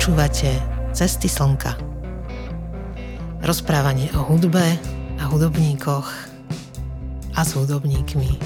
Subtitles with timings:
[0.00, 0.56] Počúvate
[0.96, 1.76] Cesty slnka.
[3.44, 4.80] Rozprávanie o hudbe
[5.20, 6.08] a hudobníkoch
[7.36, 8.40] a s hudobníkmi,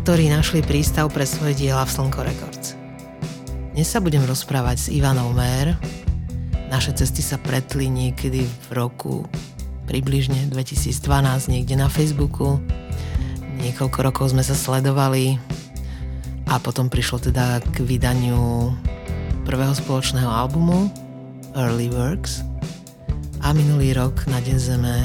[0.00, 2.72] ktorí našli prístav pre svoje diela v Slnko Records.
[3.76, 5.76] Dnes sa budem rozprávať s Ivanou Mér.
[6.72, 9.28] Naše cesty sa pretli niekedy v roku
[9.84, 12.64] približne 2012 niekde na Facebooku.
[13.60, 15.36] Niekoľko rokov sme sa sledovali
[16.48, 18.72] a potom prišlo teda k vydaniu
[19.46, 20.90] prvého spoločného albumu
[21.54, 22.42] Early Works
[23.46, 24.98] a minulý rok na Deň Zeme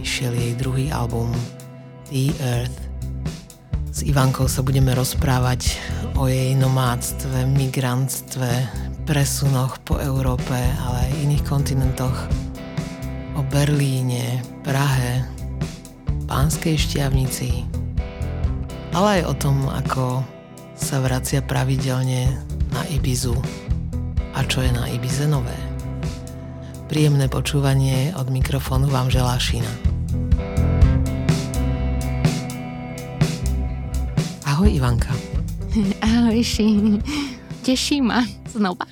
[0.00, 1.28] vyšiel jej druhý album
[2.08, 2.88] The Earth.
[3.92, 5.76] S Ivankou sa budeme rozprávať
[6.16, 8.48] o jej nomádstve, migrantstve,
[9.04, 12.16] presunoch po Európe, ale aj iných kontinentoch,
[13.36, 15.20] o Berlíne, Prahe,
[16.32, 17.68] Pánskej šťavnici,
[18.96, 20.24] ale aj o tom, ako
[20.80, 22.40] sa vracia pravidelne
[22.72, 23.61] na Ibizu
[24.32, 25.54] a čo je na Ibize nové.
[26.88, 29.68] Príjemné počúvanie od mikrofónu vám želá Šina.
[34.48, 35.12] Ahoj Ivanka.
[36.04, 36.68] Ahoj Ši.
[37.64, 38.88] Teší ma znova.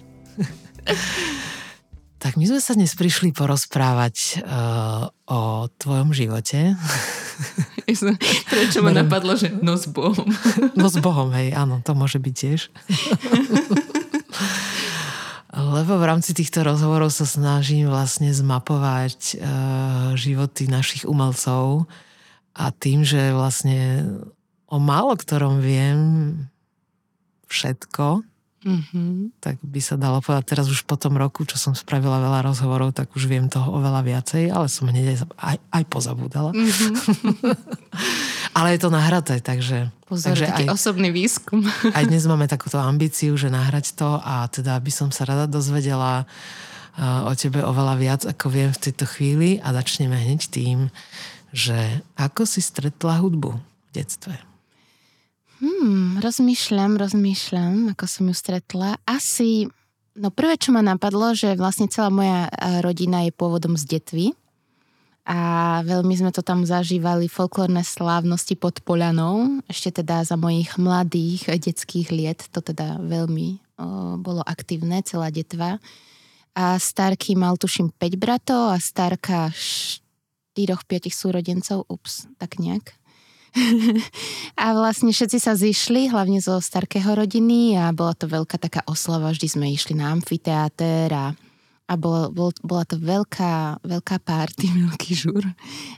[2.23, 5.41] tak my sme sa dnes prišli porozprávať uh, o
[5.81, 6.77] tvojom živote.
[8.53, 10.29] Prečo ma napadlo, že no s Bohom.
[10.79, 12.61] no s Bohom, hej, áno, to môže byť tiež.
[15.71, 21.87] Lebo v rámci týchto rozhovorov sa snažím vlastne zmapovať uh, životy našich umelcov
[22.59, 24.11] a tým, že vlastne
[24.67, 25.99] o málo ktorom viem
[27.47, 28.27] všetko,
[28.61, 29.41] Mm-hmm.
[29.41, 32.93] Tak by sa dalo povedať, teraz už po tom roku, čo som spravila veľa rozhovorov,
[32.93, 36.53] tak už viem toho oveľa viacej, ale som hneď aj, aj pozabúdala.
[36.53, 36.93] Mm-hmm.
[38.55, 39.91] ale je to nahraté, takže...
[40.11, 41.63] Pozor, takže taký aj, osobný výskum.
[41.99, 46.27] aj dnes máme takúto ambíciu, že nahrať to a teda by som sa rada dozvedela
[46.27, 50.91] uh, o tebe oveľa viac, ako viem v tejto chvíli a začneme hneď tým,
[51.55, 54.35] že ako si stretla hudbu v detstve?
[55.61, 58.97] Hmm, rozmýšľam, rozmýšľam, ako som ju stretla.
[59.05, 59.69] Asi,
[60.17, 64.27] no prvé, čo ma napadlo, že vlastne celá moja e, rodina je pôvodom z Detvy
[65.31, 65.39] a
[65.87, 72.11] veľmi sme to tam zažívali, folklórne slávnosti pod Polanou, ešte teda za mojich mladých detských
[72.11, 75.79] liet, to teda veľmi o, bolo aktívne, celá detva.
[76.59, 80.03] A Starky mal tuším 5 bratov a Starka 4-5
[81.15, 82.99] súrodencov, ups, tak nejak.
[84.63, 89.35] A vlastne všetci sa zišli, hlavne zo starkého rodiny a bola to veľká taká oslava,
[89.35, 91.35] vždy sme išli na amfiteáter a,
[91.91, 95.43] a bol, bol, bola to veľká, veľká party, veľký žur.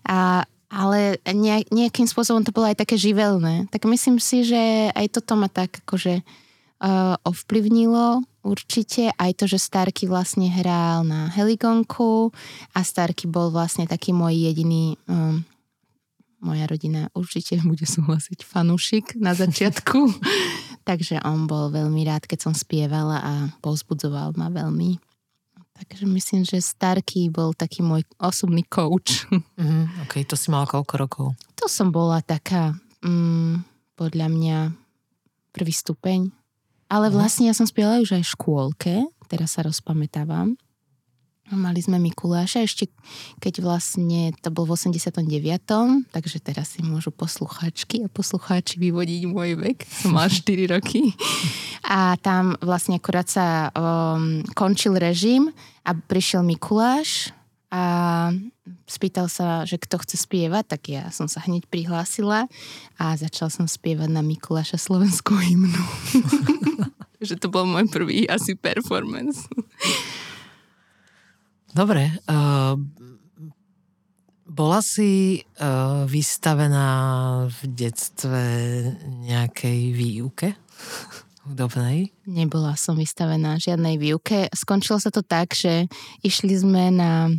[0.08, 1.20] A, ale
[1.68, 3.68] nejakým spôsobom to bolo aj také živelné.
[3.68, 9.60] Tak myslím si, že aj toto ma tak akože uh, ovplyvnilo určite aj to, že
[9.60, 12.34] Starky vlastne hral na heligonku
[12.74, 15.44] a Starky bol vlastne taký môj jediný um,
[16.42, 20.10] moja rodina určite bude súhlasiť fanúšik na začiatku.
[20.88, 23.32] Takže on bol veľmi rád, keď som spievala a
[23.62, 24.98] povzbudzoval ma veľmi.
[25.82, 29.26] Takže myslím, že Starky bol taký môj osobný coach.
[29.62, 31.26] Mm, ok, to si mala koľko rokov?
[31.54, 33.62] To som bola taká, mm,
[33.94, 34.58] podľa mňa,
[35.54, 36.32] prvý stupeň.
[36.90, 37.14] Ale mhm.
[37.14, 38.94] vlastne ja som spievala už aj v škôlke,
[39.30, 40.58] teraz sa rozpamätávam.
[41.50, 42.86] Mali sme Mikuláša ešte,
[43.42, 45.26] keď vlastne to bol v 89.
[46.14, 49.82] Takže teraz si môžu poslucháčky a poslucháči vyvodiť môj vek.
[49.84, 51.12] Som mal 4 roky.
[51.82, 55.50] A tam vlastne akorát sa um, končil režim
[55.82, 57.34] a prišiel Mikuláš
[57.74, 58.30] a
[58.86, 62.46] spýtal sa, že kto chce spievať, tak ja som sa hneď prihlásila
[63.00, 65.82] a začal som spievať na Mikuláša slovenskú hymnu.
[67.28, 69.46] že to bol môj prvý asi performance.
[71.72, 72.12] Dobre.
[72.28, 72.76] Uh,
[74.44, 76.88] bola si uh, vystavená
[77.48, 78.44] v detstve
[79.24, 80.52] nejakej výuke
[81.48, 82.12] hudobnej?
[82.28, 84.52] Nebola som vystavená žiadnej výuke.
[84.52, 85.88] Skončilo sa to tak, že
[86.22, 87.32] išli sme na,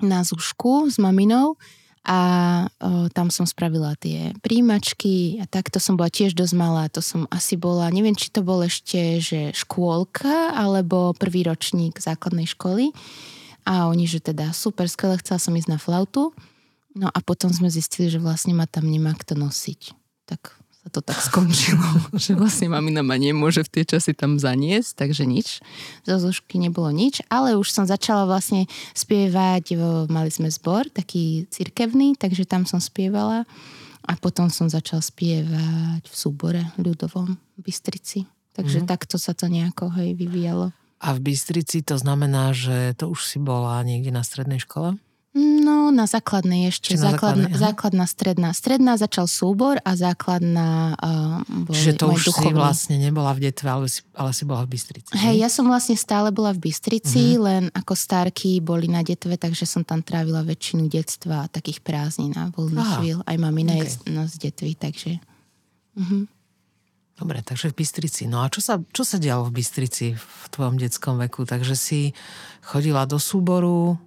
[0.00, 1.58] na zúšku s maminou
[2.08, 2.20] a
[2.80, 6.88] o, tam som spravila tie príjimačky a takto som bola tiež dosť malá.
[6.96, 12.48] To som asi bola, neviem, či to bol ešte, že škôlka alebo prvý ročník základnej
[12.48, 12.96] školy.
[13.68, 16.32] A oni, že teda super, skvelé, chcela som ísť na flautu.
[16.96, 19.92] No a potom sme zistili, že vlastne ma tam nemá kto nosiť.
[20.24, 20.56] Tak
[20.88, 21.84] sa to tak skončilo,
[22.24, 25.60] že vlastne mamina ma nemôže v tie časy tam zaniesť, takže nič.
[26.08, 28.64] Zo zložky nebolo nič, ale už som začala vlastne
[28.96, 29.76] spievať,
[30.08, 33.44] mali sme zbor, taký cirkevný, takže tam som spievala
[34.08, 38.24] a potom som začala spievať v súbore ľudovom v Bystrici.
[38.56, 38.86] Takže mm.
[38.88, 40.72] takto sa to nejako hej vyvíjalo.
[40.98, 44.98] A v Bystrici to znamená, že to už si bola niekde na strednej škole?
[45.32, 46.96] No, na základnej ešte.
[46.96, 47.60] na základná, základnej, aha.
[47.62, 48.48] základná, stredná.
[48.50, 52.58] Stredná začal súbor a základná uh, boli Čiže to už si duchovní.
[52.58, 55.14] vlastne nebola v Detve, ale si, ale si bola v Bystrici.
[55.14, 57.38] Hej, ja som vlastne stále bola v Bystrici, Mhm.
[57.38, 62.34] len ako starky boli na detve, takže som tam trávila väčšinu detstva a takých prázdnin
[62.34, 63.18] a voľných chvíľ.
[63.22, 63.80] Aj mamina okej.
[63.80, 65.12] je z- no, z detvy, takže...
[65.94, 66.26] Mhm.
[67.18, 68.30] Dobre, takže v Bystrici.
[68.30, 71.42] No a čo sa, čo sa dialo v Bystrici v tvojom detskom veku?
[71.42, 72.14] Takže si
[72.62, 73.98] chodila do súboru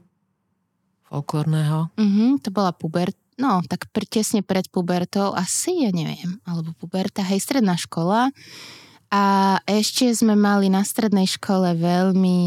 [1.12, 1.92] folklórneho?
[2.00, 7.44] Mhm, to bola puber, no tak tesne pred pubertou, asi, ja neviem, alebo puberta, hej,
[7.44, 8.32] stredná škola.
[9.12, 12.40] A ešte sme mali na strednej škole veľmi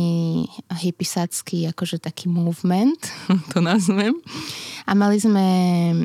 [0.81, 3.05] hypisacký, akože taký movement,
[3.53, 4.17] to nazvem.
[4.89, 5.47] A mali sme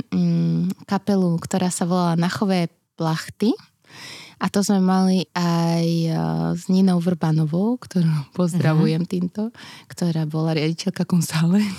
[0.04, 2.68] mm, kapelu, ktorá sa volala Nachové
[3.00, 3.56] plachty.
[4.40, 6.16] A to sme mali aj eh,
[6.56, 8.08] s Ninou Vrbanovou, ktorú
[8.40, 9.52] pozdravujem týmto,
[9.92, 11.60] ktorá bola riaditeľka konzále.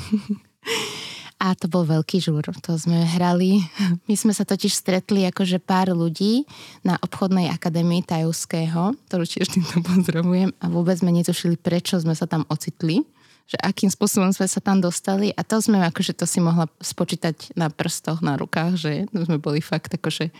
[1.40, 3.64] A to bol veľký žúr, to sme hrali.
[4.08, 6.44] My sme sa totiž stretli akože pár ľudí
[6.84, 12.28] na obchodnej akadémii Tajovského, ktorú tiež týmto pozdravujem a vôbec sme netušili, prečo sme sa
[12.28, 13.02] tam ocitli
[13.50, 17.58] že akým spôsobom sme sa tam dostali a to sme akože to si mohla spočítať
[17.58, 20.30] na prstoch, na rukách, že sme boli fakt akože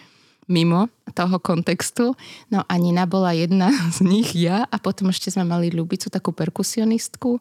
[0.51, 2.19] mimo toho kontextu.
[2.51, 6.35] No a Nina bola jedna z nich, ja a potom ešte sme mali Ľubicu, takú
[6.35, 7.39] perkusionistku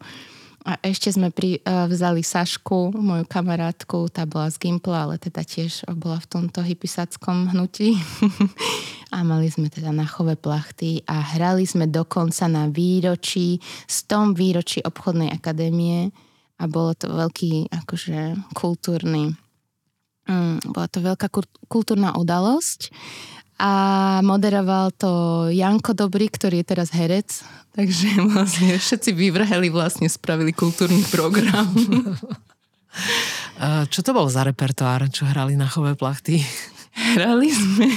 [0.68, 5.42] a ešte sme pri, uh, vzali Sašku, moju kamarátku, tá bola z Gimpla, ale teda
[5.42, 7.96] tiež bola v tomto hypisackom hnutí.
[9.16, 13.58] a mali sme teda nachové plachty a hrali sme dokonca na výročí,
[13.90, 16.14] z tom výročí obchodnej akadémie
[16.60, 19.34] a bolo to veľký akože kultúrny
[20.30, 21.28] Mm, bola to veľká
[21.66, 22.94] kultúrna udalosť
[23.60, 23.74] a
[24.22, 25.12] moderoval to
[25.50, 27.42] Janko Dobrý, ktorý je teraz herec,
[27.78, 31.68] takže vlastne všetci vyvrheli vlastne spravili kultúrny program.
[33.92, 36.42] Čo to bol za repertoár, čo hrali na chové plachty?
[37.16, 37.88] hrali sme,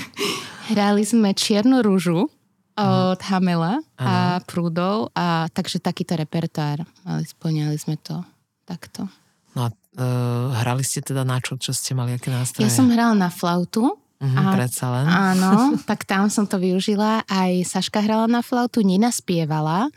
[0.68, 2.28] hrali sme Čiernu rúžu
[2.76, 6.84] od Hamela a Prúdov a takže takýto repertoár.
[7.04, 8.20] Mali, splňali sme to
[8.64, 9.08] takto.
[9.56, 11.56] No a uh, hrali ste teda na čo?
[11.56, 12.64] Čo ste mali, aké nástroje?
[12.64, 15.06] Ja som hrala na flautu Mhm, a- predsa len.
[15.10, 15.50] Áno,
[15.90, 17.26] tak tam som to využila.
[17.26, 19.90] Aj Saška hrala na flautu, Nina spievala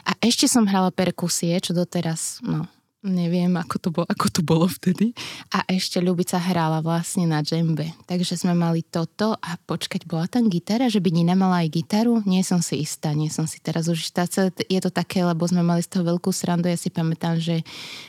[0.00, 2.64] a ešte som hrala perkusie, čo doteraz, no,
[3.06, 5.14] neviem, ako to, bolo, ako to bolo vtedy.
[5.54, 7.94] A ešte Ľubica hrala vlastne na džembe.
[8.04, 12.20] Takže sme mali toto a počkať, bola tam gitara, že by Nina mala aj gitaru?
[12.26, 14.26] Nie som si istá, nie som si teraz už istá.
[14.66, 16.66] Je to také, lebo sme mali z toho veľkú srandu.
[16.66, 17.62] Ja si pamätám, že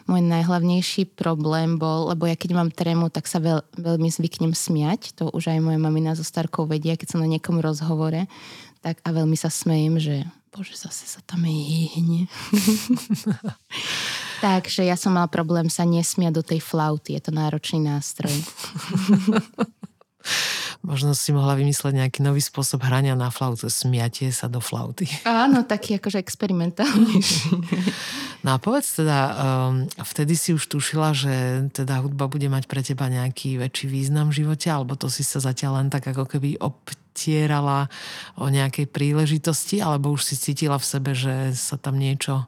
[0.10, 5.16] môj najhlavnejší problém bol, lebo ja keď mám trému, tak sa veľ, veľmi zvyknem smiať.
[5.22, 8.26] To už aj moja mamina so Starkou vedia, keď som na niekom rozhovore.
[8.82, 10.16] Tak a veľmi sa smejem, že
[10.58, 12.26] bože, zase sa tam hýhne.
[14.42, 17.18] Takže ja som mala problém sa nesmiať do tej flauty.
[17.18, 18.34] Je to náročný nástroj.
[20.86, 23.68] Možno si mohla vymysleť nejaký nový spôsob hrania na flautu.
[23.68, 25.10] Smiatie sa do flauty.
[25.25, 27.50] Áno, taký akože experimentálnejší.
[28.46, 32.86] No a povedz teda, um, vtedy si už tušila, že teda hudba bude mať pre
[32.86, 36.56] teba nejaký väčší význam v živote, alebo to si sa zatiaľ len tak ako keby
[36.62, 37.89] obtierala
[38.38, 42.46] o nejakej príležitosti, alebo už si cítila v sebe, že sa tam niečo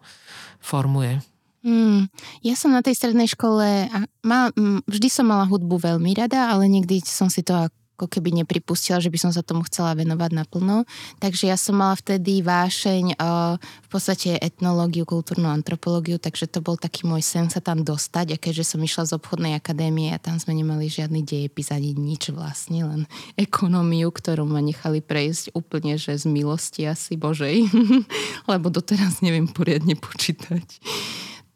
[0.62, 1.20] formuje?
[1.60, 2.08] Hmm.
[2.40, 3.92] Ja som na tej strednej škole,
[4.24, 4.40] má,
[4.88, 7.68] vždy som mala hudbu veľmi rada, ale nikdy som si to
[8.00, 10.88] ako keby nepripustila, že by som sa tomu chcela venovať naplno.
[11.20, 16.80] Takže ja som mala vtedy vášeň o, v podstate etnológiu, kultúrnu antropológiu, takže to bol
[16.80, 20.40] taký môj sen sa tam dostať a keďže som išla z obchodnej akadémie a tam
[20.40, 23.02] sme nemali žiadny dejepis ani nič vlastne, len
[23.36, 27.68] ekonómiu, ktorú ma nechali prejsť úplne, že z milosti asi Božej,
[28.52, 30.80] lebo doteraz neviem poriadne počítať.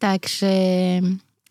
[0.01, 0.53] Takže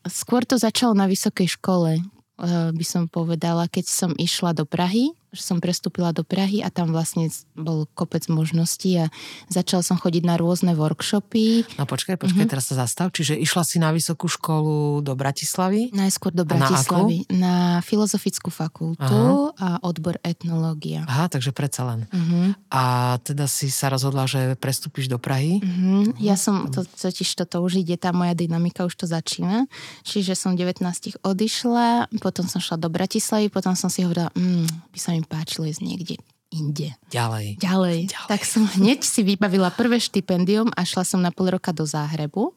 [0.06, 5.14] skôr to začalo na vysokej škole, eh, by som povedala, keď som išla do Prahy,
[5.32, 9.06] som prestúpila do Prahy a tam vlastne bol kopec možností a
[9.48, 13.10] začala som chodiť na rôzne workshopy, No počkaj, počkaj, teraz sa zastav.
[13.10, 15.90] Čiže išla si na vysokú školu do Bratislavy?
[15.92, 21.04] najskôr do A na Bratislavy, na, Filozofickú fakultu a odbor etnológia.
[21.08, 22.00] Aha, takže predsa len.
[22.12, 22.52] Uh-huh.
[22.68, 25.58] A teda si sa rozhodla, že prestúpiš do Prahy?
[25.58, 26.12] Uh-huh.
[26.20, 29.66] Ja som, to, totiž toto už ide, tá moja dynamika už to začína.
[30.04, 30.82] Čiže som 19
[31.24, 35.66] odišla, potom som šla do Bratislavy, potom som si hovorila, mm, by sa mi páčilo
[35.66, 36.14] ísť niekde
[36.52, 36.92] inde.
[37.08, 37.56] Ďalej.
[37.58, 37.98] Ďalej.
[38.12, 38.28] Ďalej.
[38.28, 42.52] Tak som hneď si vybavila prvé štipendium a šla som na pol roka do Záhrebu.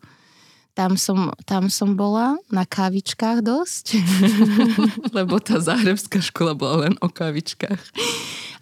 [0.75, 3.95] Tam som, tam som bola na kávičkách dosť,
[5.17, 7.79] lebo tá záhrebská škola bola len o kávičkách.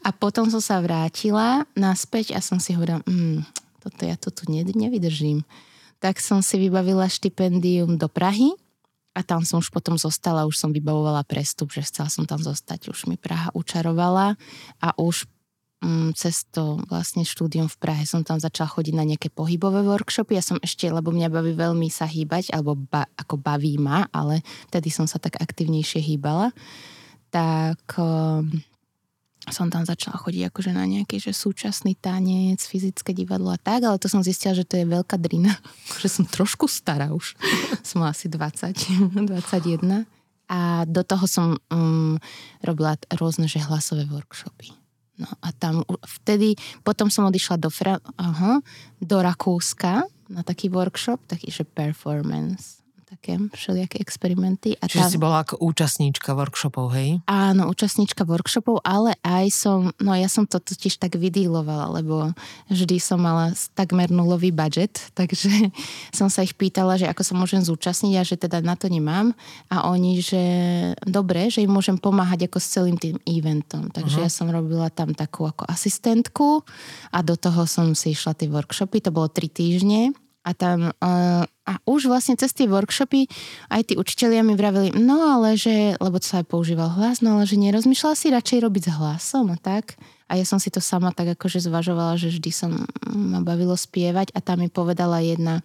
[0.06, 3.50] A potom som sa vrátila naspäť a som si hovorila, mm,
[3.82, 5.42] toto ja to tu nevydržím.
[5.98, 8.54] Tak som si vybavila štipendium do Prahy
[9.14, 12.90] a tam som už potom zostala, už som vybavovala prestup, že chcela som tam zostať.
[12.90, 14.34] Už mi Praha učarovala
[14.82, 15.30] a už
[15.86, 20.34] mm, cez to vlastne štúdium v Prahe som tam začala chodiť na nejaké pohybové workshopy.
[20.34, 24.42] Ja som ešte, lebo mňa baví veľmi sa hýbať, alebo ba, ako baví ma, ale
[24.74, 26.50] tedy som sa tak aktivnejšie hýbala.
[27.30, 28.50] Tak um,
[29.52, 34.00] som tam začala chodiť akože na nejaký že súčasný tanec, fyzické divadlo a tak, ale
[34.00, 35.60] to som zistila, že to je veľká drina,
[36.02, 37.36] že som trošku stará už.
[37.88, 40.08] som asi 20, 21.
[40.54, 42.20] A do toho som um,
[42.62, 44.76] robila rôzne že hlasové workshopy.
[45.18, 48.60] No a tam vtedy, potom som odišla do, Fra- aha,
[49.00, 52.83] do Rakúska na taký workshop, taký, že performance
[53.14, 54.74] také všelijaké experimenty.
[54.82, 55.12] A Čiže tá...
[55.14, 57.22] si bola ako účastníčka workshopov, hej?
[57.30, 62.34] Áno, účastníčka workshopov, ale aj som, no ja som to totiž tak vydílovala, lebo
[62.74, 65.70] vždy som mala takmer nulový budget, takže
[66.10, 69.38] som sa ich pýtala, že ako sa môžem zúčastniť a že teda na to nemám.
[69.70, 70.44] A oni, že
[71.06, 73.94] dobre, že im môžem pomáhať ako s celým tým eventom.
[73.94, 74.26] Takže uh-huh.
[74.26, 76.66] ja som robila tam takú ako asistentku
[77.14, 81.44] a do toho som si išla tie workshopy, to bolo tri týždne a tam uh,
[81.64, 83.32] a už vlastne cez tie workshopy
[83.72, 87.48] aj tí učitelia mi vraveli, no ale že, lebo sa aj používal hlas, no ale
[87.48, 89.96] že nerozmýšľala si radšej robiť s hlasom a tak.
[90.28, 92.72] A ja som si to sama tak akože zvažovala, že vždy som
[93.08, 95.64] ma bavilo spievať a tam mi povedala jedna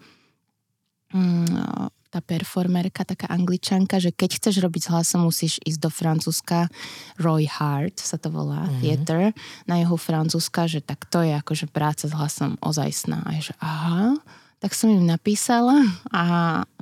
[1.11, 6.73] um, tá performerka, taká angličanka, že keď chceš robiť s hlasom, musíš ísť do Francúzska.
[7.21, 8.81] Roy Hart sa to volá, mm-hmm.
[8.81, 9.23] theater,
[9.69, 13.29] na jeho Francúzska, že tak to je akože práca s hlasom ozajstná.
[13.29, 14.17] A je, že aha,
[14.59, 16.25] tak som im napísala a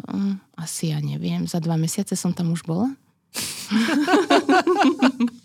[0.09, 2.89] um, asi ja neviem, za dva mesiace som tam už bola.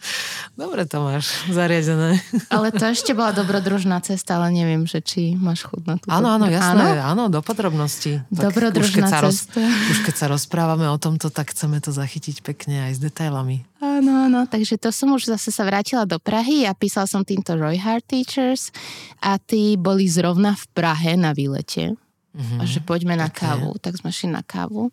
[0.62, 2.20] Dobre to máš zariadené.
[2.54, 6.12] Ale to ešte bola dobrodružná cesta, ale neviem, že či máš chud na tú.
[6.12, 8.22] Áno, áno, jasné, áno, áno do podrobností.
[8.30, 9.58] Dobrodružná už cesta.
[9.58, 13.64] Roz, už keď sa rozprávame o tomto, tak chceme to zachytiť pekne aj s detailami.
[13.80, 17.58] Áno, áno, takže to som už zase sa vrátila do Prahy a písal som týmto
[17.58, 18.70] Roy Hart Teachers
[19.24, 21.96] a tí boli zrovna v Prahe na výlete
[22.32, 23.44] A že poďme na okay.
[23.44, 23.76] kávu.
[23.84, 24.88] Tak sme šli na kávu.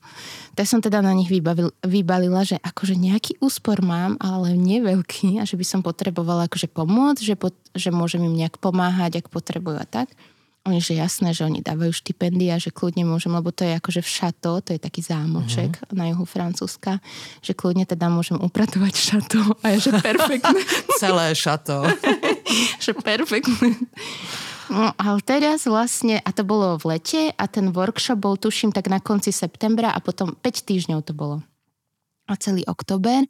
[0.59, 5.39] Tak som teda na nich vybavil, vybalila, že akože nejaký úspor mám, ale nie veľký
[5.39, 9.31] a že by som potrebovala akože pomôcť, že, pot, že môžem im nejak pomáhať, ak
[9.31, 10.11] potrebujú a tak.
[10.67, 14.11] Oni, že jasné, že oni dávajú štipendia, že kľudne môžem, lebo to je akože v
[14.11, 15.97] šato, to je taký zámoček uh-huh.
[15.97, 17.01] na juhu Francúzska,
[17.41, 20.61] že kľudne teda môžem upratovať šato a je, že perfektné.
[21.01, 21.89] Celé šato.
[22.85, 23.81] že perfektné.
[24.69, 28.93] No, ale teraz vlastne, a to bolo v lete a ten workshop bol tuším tak
[28.93, 31.41] na konci septembra a potom 5 týždňov to bolo.
[32.29, 33.25] A celý oktober.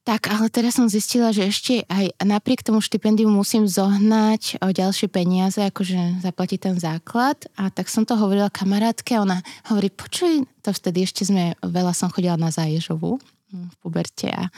[0.00, 5.12] Tak, ale teraz som zistila, že ešte aj napriek tomu štipendiu musím zohnať o ďalšie
[5.12, 7.36] peniaze, akože zaplatiť ten základ.
[7.58, 12.08] A tak som to hovorila kamarátke ona hovorí, počuj, to vtedy ešte sme, veľa som
[12.08, 13.20] chodila na Záježovu
[13.50, 14.48] v puberte a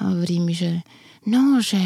[0.00, 0.80] hovorí mi, že
[1.26, 1.78] no, že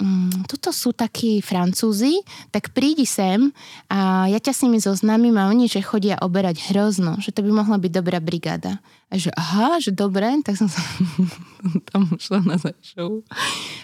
[0.00, 3.52] mm, tuto sú takí francúzi, tak prídi sem
[3.92, 7.52] a ja ťa s nimi zoznámim a oni, že chodia oberať hrozno, že to by
[7.52, 8.80] mohla byť dobrá brigáda.
[9.10, 10.80] A že aha, že dobre, tak som sa
[11.92, 13.20] tam šla na show.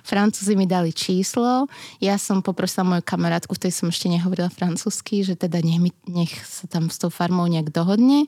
[0.07, 1.69] Francúzi mi dali číslo,
[2.01, 5.91] ja som poprosila moju kamarátku, v tej som ešte nehovorila francúzsky, že teda nech, mi,
[6.09, 8.25] nech sa tam s tou farmou nejak dohodne.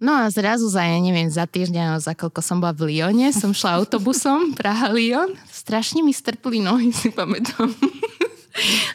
[0.00, 3.52] No a zrazu za, ja neviem, za týždeň, za koľko som bola v Lyone, som
[3.52, 5.36] šla autobusom Praha-Lyon.
[5.52, 7.68] Strašne mi strpli nohy, si pamätám.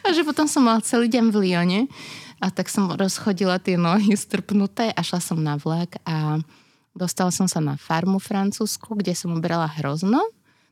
[0.01, 1.81] a že potom som mala celý deň v Lyone.
[2.41, 6.41] A tak som rozchodila tie nohy strpnuté a šla som na vlak a
[6.97, 10.19] dostala som sa na farmu francúzsku, kde som uberala hrozno.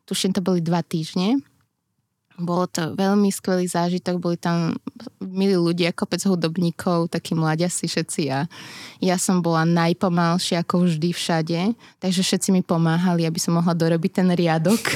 [0.10, 1.40] Tuším, to boli dva týždne
[2.38, 4.74] bolo to veľmi skvelý zážitok, boli tam
[5.22, 8.50] milí ľudia, kopec hudobníkov, takí mladiasi všetci a
[8.98, 11.60] ja som bola najpomalšia ako vždy všade,
[12.02, 14.82] takže všetci mi pomáhali, aby som mohla dorobiť ten riadok.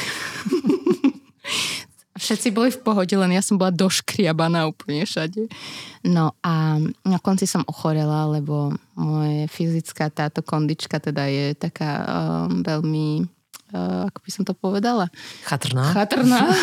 [2.17, 5.53] Všetci boli v pohode, len ja som bola doškriabaná úplne všade.
[6.01, 12.65] No a na konci som ochorela, lebo moje fyzická táto kondička teda je taká um,
[12.65, 13.29] veľmi
[13.73, 15.11] ako by som to povedala?
[15.43, 15.91] Chatrná.
[15.91, 16.47] Chatrná.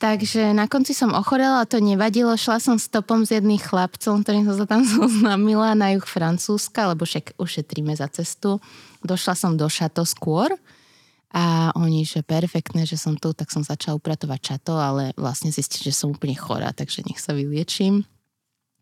[0.00, 2.32] Takže na konci som ochorela, to nevadilo.
[2.32, 7.04] Šla som stopom s jedným chlapcom, ktorým som sa tam zoznámila na juh Francúzska, lebo
[7.04, 8.64] však ušetríme za cestu.
[9.04, 10.56] Došla som do šato skôr
[11.30, 15.92] a oni, že perfektné, že som tu, tak som začala upratovať šato, ale vlastne zistili,
[15.92, 18.08] že som úplne chorá, takže nech sa vyliečím.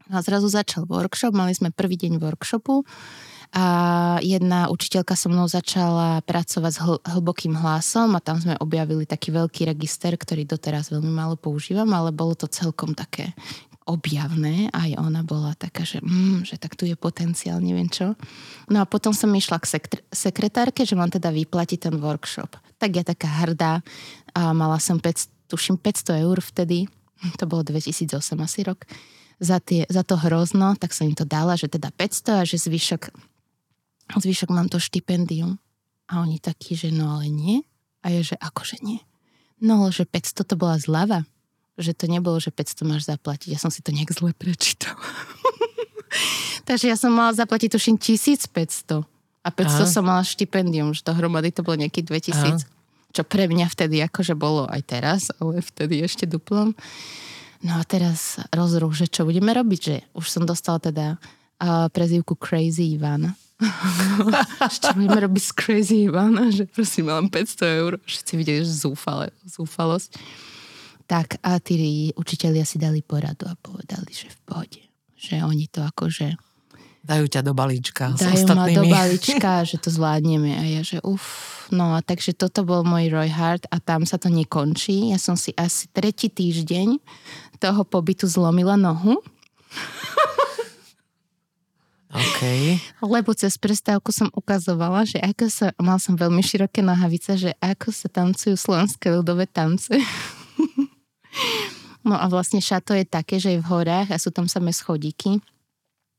[0.09, 2.87] A zrazu začal workshop, mali sme prvý deň workshopu
[3.49, 3.67] a
[4.21, 9.33] jedna učiteľka so mnou začala pracovať s hl- hlbokým hlasom a tam sme objavili taký
[9.33, 13.33] veľký register, ktorý doteraz veľmi málo používam, ale bolo to celkom také
[13.89, 14.69] objavné.
[14.69, 18.13] Aj ona bola taká, že, mm, že tak tu je potenciál, neviem čo.
[18.69, 22.53] No a potom som išla k sekre- sekretárke, že mám teda vyplatiť ten workshop.
[22.77, 23.81] Tak ja taká hrdá
[24.37, 26.85] a mala som 5, tuším 500 eur vtedy,
[27.41, 28.13] to bolo 2008
[28.45, 28.85] asi rok,
[29.41, 32.59] za, tie, za to hrozno, tak som im to dala, že teda 500 a že
[32.59, 33.03] zvyšok,
[34.17, 35.61] zvyšok mám to štipendium.
[36.09, 37.61] A oni takí, že no ale nie.
[38.01, 39.05] A je, že akože nie.
[39.61, 41.29] No, že 500 to bola zľava
[41.79, 43.55] že to nebolo, že 500 máš zaplatiť.
[43.55, 44.99] Ja som si to nejak zle prečítala.
[46.69, 49.07] Takže ja som mala zaplatiť tuším 1500.
[49.47, 49.87] A 500 Aha.
[49.87, 52.35] som mala štipendium, že dohromady to bolo nejaký 2000.
[52.35, 52.59] Aha.
[53.15, 56.77] Čo pre mňa vtedy akože bolo aj teraz, ale vtedy ešte duplom.
[57.65, 62.37] No a teraz rozruch, že čo budeme robiť, že už som dostala teda uh, prezývku
[62.37, 63.33] Crazy Ivan.
[64.71, 66.39] čo budeme robiť s Crazy Ivan?
[66.55, 67.93] Že prosím, mám 500 eur.
[68.07, 70.15] Všetci videli, že zúfale, zúfalosť.
[71.09, 74.83] Tak a tí učitelia si dali poradu a povedali, že v pohode.
[75.19, 76.39] Že oni to akože...
[77.09, 78.61] Dajú ťa do balíčka dajú s ostatnými.
[78.61, 80.53] ma do balíčka, že to zvládneme.
[80.61, 81.25] A ja, že uf,
[81.73, 85.09] no a takže toto bol môj Roy Hart a tam sa to nekončí.
[85.11, 87.01] Ja som si asi tretí týždeň
[87.57, 89.25] toho pobytu zlomila nohu.
[92.09, 92.41] OK.
[93.05, 97.93] Lebo cez prestávku som ukazovala, že ako sa, mal som veľmi široké nohavice, že ako
[97.93, 99.93] sa tancujú slovenské ľudové tance.
[102.09, 105.45] No a vlastne šato je také, že je v horách a sú tam samé schodíky.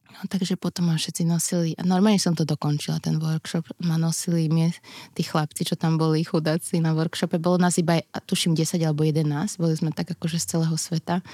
[0.10, 4.54] No, takže potom ma všetci nosili, a normálne som to dokončila, ten workshop, ma nosili
[4.54, 4.70] mi
[5.18, 9.58] tí chlapci, čo tam boli chudáci na workshope, bolo nás iba, tuším, 10 alebo 11,
[9.58, 11.26] boli sme tak akože z celého sveta,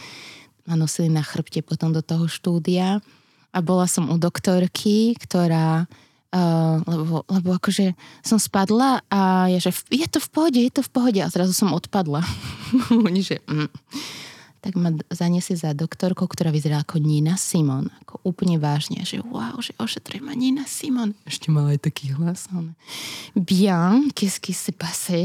[0.70, 3.04] ma nosili na chrbte potom do toho štúdia
[3.56, 5.88] a bola som u doktorky, ktorá
[6.36, 10.84] Uh, lebo, lebo akože som spadla a je, že je to v pohode, je to
[10.84, 12.28] v pohode a zrazu som odpadla.
[13.08, 13.72] Oni, že mm.
[14.60, 17.88] tak ma zaniesli za doktorkou, ktorá vyzerala ako Nina Simon.
[18.04, 21.16] Ako úplne vážne, že wow, že ošetruje ma Nina Simon.
[21.24, 22.52] Ešte mala aj taký hlas.
[22.52, 22.76] On,
[23.40, 25.24] Bien, qu'est-ce qui se passe?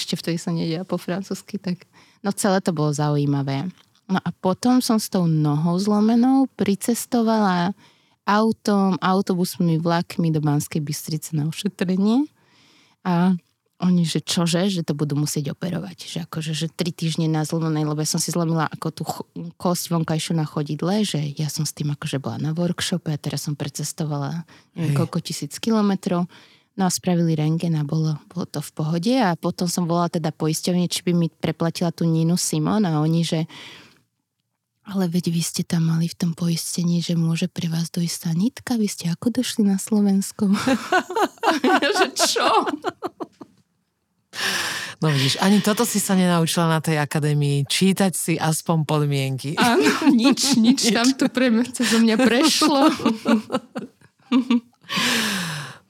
[0.00, 1.84] Ešte vtedy sa nedia po francúzsky, tak
[2.24, 3.68] no celé to bolo zaujímavé.
[4.10, 7.74] No a potom som s tou nohou zlomenou pricestovala
[8.26, 12.30] autom, autobusmi, vlakmi do Banskej Bystrice na ošetrenie
[13.02, 13.34] a
[13.82, 16.06] oni, že čože, že to budú musieť operovať.
[16.06, 19.26] Že akože, že tri týždne na zlomenej, lebo ja som si zlomila ako tú ch-
[19.58, 23.42] kosť vonkajšiu na chodidle, že ja som s tým akože bola na workshope a teraz
[23.42, 24.46] som precestovala
[24.78, 26.30] neviem, koľko tisíc kilometrov.
[26.72, 30.30] No a spravili rengen a bolo, bolo to v pohode a potom som volala teda
[30.30, 33.44] poisťovne, či by mi preplatila tú Ninu Simon a oni, že
[34.82, 38.74] ale veď vy ste tam mali v tom poistení, že môže pre vás dojsť sanitka.
[38.74, 40.50] Vy ste ako došli na Slovensko?
[42.02, 42.50] že čo?
[45.02, 47.66] No vidíš, ani toto si sa nenaučila na tej akadémii.
[47.66, 49.58] Čítať si aspoň podmienky.
[49.58, 50.94] Áno, nič, nič, nič.
[50.94, 52.86] tam to pre mňa, cez mňa prešlo.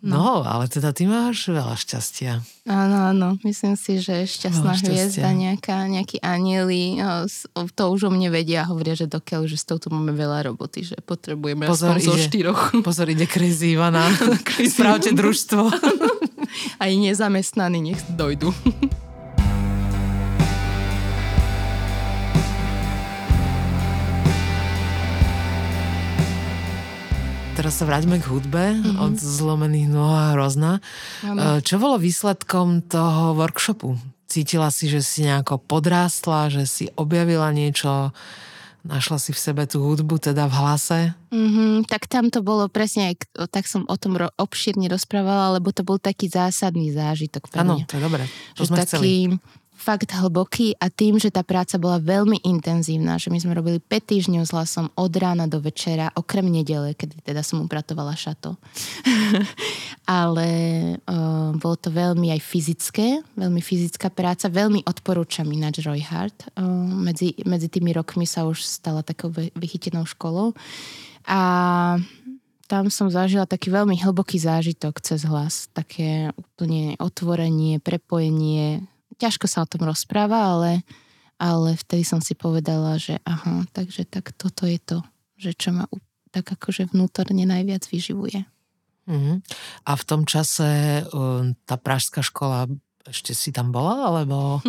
[0.02, 0.18] No.
[0.18, 2.42] no, ale teda ty máš veľa šťastia.
[2.66, 3.28] Áno, áno.
[3.46, 6.98] Myslím si, že šťastná hviezda, nejaká, nejaký anieli,
[7.78, 10.82] to už o mne vedia a hovoria, že dokiaľ, že s touto máme veľa roboty,
[10.82, 12.62] že potrebujeme pozor, aspoň ide, zo štyroch.
[12.86, 14.10] Pozor, ide krízy Ivana.
[14.74, 15.70] Spravte družstvo.
[16.82, 18.50] Aj nezamestnaní nech dojdu.
[27.52, 28.96] Teraz sa vráťme k hudbe mm-hmm.
[28.98, 30.80] od zlomených nôh a hrozna.
[31.20, 31.60] Ano.
[31.60, 34.00] Čo bolo výsledkom toho workshopu?
[34.26, 38.16] Cítila si, že si nejako podrástla, že si objavila niečo,
[38.82, 40.98] našla si v sebe tú hudbu, teda v hlase?
[41.28, 43.12] Mm-hmm, tak tam to bolo presne,
[43.52, 47.84] tak som o tom ro- obšírne rozprávala, lebo to bol taký zásadný zážitok pre mňa.
[47.84, 48.24] Áno, to je dobré.
[48.56, 49.12] To sme taký, chceli
[49.82, 53.90] fakt hlboký a tým, že tá práca bola veľmi intenzívna, že my sme robili 5
[53.90, 58.54] týždňov s hlasom od rána do večera, okrem nedele, kedy teda som upratovala šato.
[60.06, 60.48] Ale
[61.02, 66.46] uh, bolo to veľmi aj fyzické, veľmi fyzická práca, veľmi odporúčam ináč Roy Hart.
[66.54, 70.54] Uh, medzi, medzi tými rokmi sa už stala takou vychytenou školou.
[71.26, 71.98] A
[72.70, 75.68] tam som zažila taký veľmi hlboký zážitok cez hlas.
[75.76, 78.91] Také úplne otvorenie, prepojenie
[79.22, 80.82] ťažko sa o tom rozpráva, ale,
[81.38, 84.98] ale vtedy som si povedala, že aha, takže tak toto je to,
[85.38, 85.86] že čo ma
[86.32, 88.48] tak akože vnútorne najviac vyživuje.
[89.06, 89.36] Mm-hmm.
[89.84, 92.66] A v tom čase um, tá pražská škola
[93.04, 94.62] ešte si tam bola, alebo...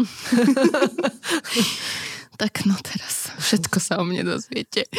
[2.41, 4.89] tak no teraz všetko sa o mne dozviete.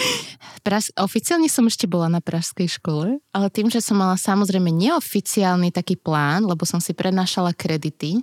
[0.63, 5.75] Pras- oficiálne som ešte bola na pražskej škole, ale tým, že som mala samozrejme neoficiálny
[5.75, 8.23] taký plán, lebo som si prenašala kredity,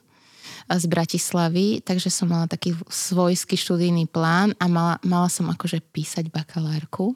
[0.77, 6.31] z Bratislavy, takže som mala taký svojský študijný plán a mala, mala som akože písať
[6.31, 7.15] bakalárku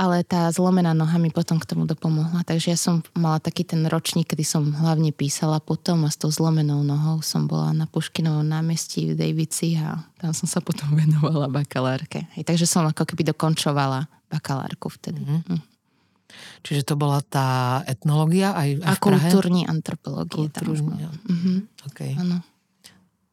[0.00, 2.40] ale tá zlomená noha mi potom k tomu dopomohla.
[2.46, 6.32] Takže ja som mala taký ten ročník, kedy som hlavne písala potom a s tou
[6.32, 11.50] zlomenou nohou som bola na Puškinovom námestí v Davici a tam som sa potom venovala
[11.50, 12.24] bakalárke.
[12.38, 15.20] Hej, takže som ako keby dokončovala bakalárku vtedy.
[15.20, 15.58] Mm-hmm.
[15.58, 15.62] Hm.
[16.62, 19.02] Čiže to bola tá etnológia aj, aj a v Prahe?
[19.02, 20.46] kultúrni antropológie.
[20.48, 21.56] Kultúrni, mm-hmm.
[21.90, 22.14] okay.
[22.14, 22.46] Áno.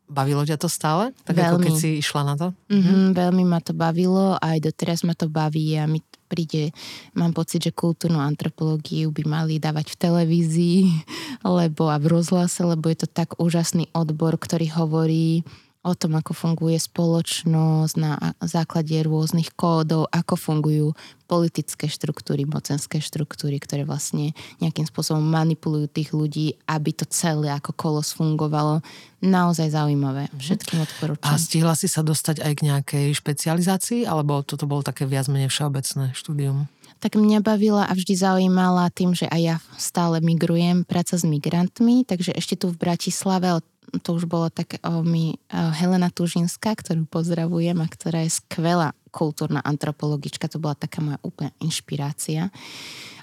[0.07, 1.11] Bavilo ťa to stále?
[1.27, 1.47] Tak veľmi.
[1.51, 2.47] ako keď si išla na to?
[2.71, 6.75] Mm-hmm, veľmi ma to bavilo a aj doteraz ma to baví a mi príde,
[7.15, 10.79] mám pocit, že kultúrnu antropológiu by mali dávať v televízii
[11.59, 15.47] lebo a v rozhlase, lebo je to tak úžasný odbor, ktorý hovorí
[15.87, 20.87] o tom, ako funguje spoločnosť na základe rôznych kódov, ako fungujú
[21.27, 27.71] politické štruktúry, mocenské štruktúry, ktoré vlastne nejakým spôsobom manipulujú tých ľudí, aby to celé ako
[27.71, 28.83] kolos fungovalo.
[29.23, 30.27] Naozaj zaujímavé.
[30.31, 30.39] Mhm.
[30.39, 31.27] Všetkým odporúčam.
[31.27, 35.47] A stihla si sa dostať aj k nejakej špecializácii, alebo toto bolo také viac menej
[35.47, 36.67] všeobecné štúdium?
[36.97, 42.01] tak mňa bavila a vždy zaujímala tým, že aj ja stále migrujem, práca s migrantmi,
[42.03, 43.61] takže ešte tu v Bratislave
[44.03, 50.51] to už bolo tak mi Helena Tužinská, ktorú pozdravujem a ktorá je skvelá kultúrna antropologička,
[50.51, 52.53] to bola taká moja úplná inšpirácia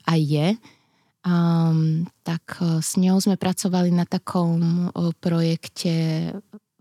[0.09, 0.57] a je.
[1.25, 4.93] Um, tak s ňou sme pracovali na takom
[5.25, 6.29] projekte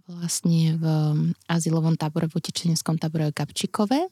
[0.03, 0.85] vlastne v
[1.47, 4.11] azylovom tábore, v utečeneckom tábore Gabčikové.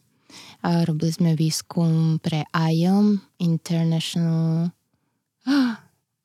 [0.64, 4.72] A robili sme výskum pre IOM, International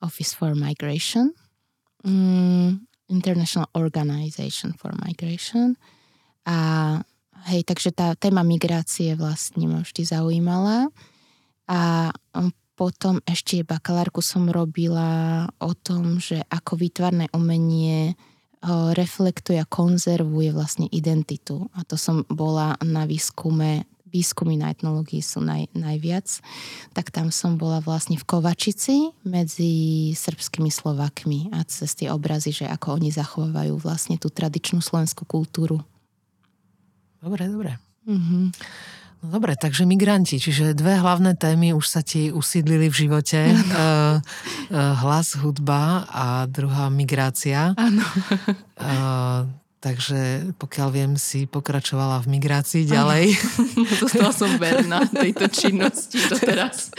[0.07, 1.35] Office for Migration.
[2.07, 5.75] Mm, International Organization for Migration.
[6.47, 6.57] A
[7.51, 10.91] hej, takže tá téma migrácie vlastne ma vždy zaujímala.
[11.67, 12.11] A
[12.77, 18.13] potom ešte bakalárku som robila o tom, že ako výtvarné umenie
[18.93, 21.69] reflektuje a konzervuje vlastne identitu.
[21.73, 23.85] A to som bola na výskume
[24.17, 26.25] výskumy na etnológii sú naj, najviac,
[26.97, 32.65] tak tam som bola vlastne v Kovačici medzi srbskými Slovakmi a cez tie obrazy, že
[32.65, 35.85] ako oni zachovávajú vlastne tú tradičnú slovenskú kultúru.
[37.21, 37.71] Dobre, dobre.
[38.09, 38.45] Mm-hmm.
[39.17, 43.49] No dobre, takže migranti, čiže dve hlavné témy už sa ti usídlili v živote.
[43.49, 47.73] uh, uh, hlas, hudba a druhá migrácia.
[47.73, 48.05] Áno.
[48.77, 49.49] Uh,
[49.87, 53.39] Takže pokiaľ viem, si pokračovala v migrácii ďalej.
[54.03, 56.91] Zostala som verná tejto činnosti doteraz.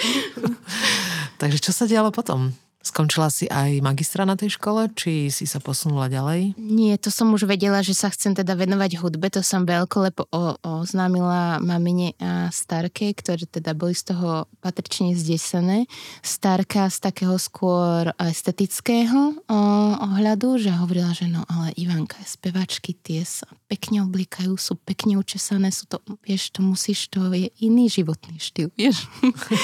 [1.40, 2.48] Takže čo sa dialo potom?
[2.78, 6.54] Skončila si aj magistra na tej škole, či si sa posunula ďalej?
[6.54, 10.30] Nie, to som už vedela, že sa chcem teda venovať hudbe, to som veľkolepo
[10.62, 15.90] oznámila mamine a starke, ktoré teda boli z toho patrične zdesené.
[16.22, 19.58] Starka z takého skôr estetického o,
[19.98, 25.74] ohľadu, že hovorila, že no ale Ivanka, spevačky tie sa pekne oblíkajú, sú pekne učesané,
[25.74, 29.10] sú to, vieš, to musíš, to je iný životný štýl, vieš.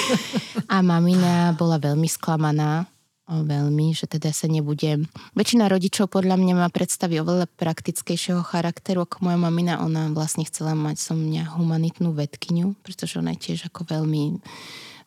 [0.73, 2.91] a mamina bola veľmi sklamaná,
[3.25, 5.09] veľmi, že teda sa nebudem...
[5.33, 9.81] Väčšina rodičov podľa mňa má predstavy oveľa praktickejšieho charakteru ako moja mamina.
[9.81, 14.37] Ona vlastne chcela mať som mňa humanitnú vedkyňu, pretože ona je tiež ako veľmi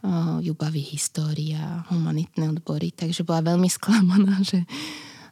[0.03, 4.67] uh, ju baví história, humanitné odbory, takže bola veľmi sklamaná, že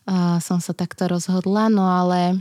[0.06, 2.38] uh, som sa takto rozhodla, no ale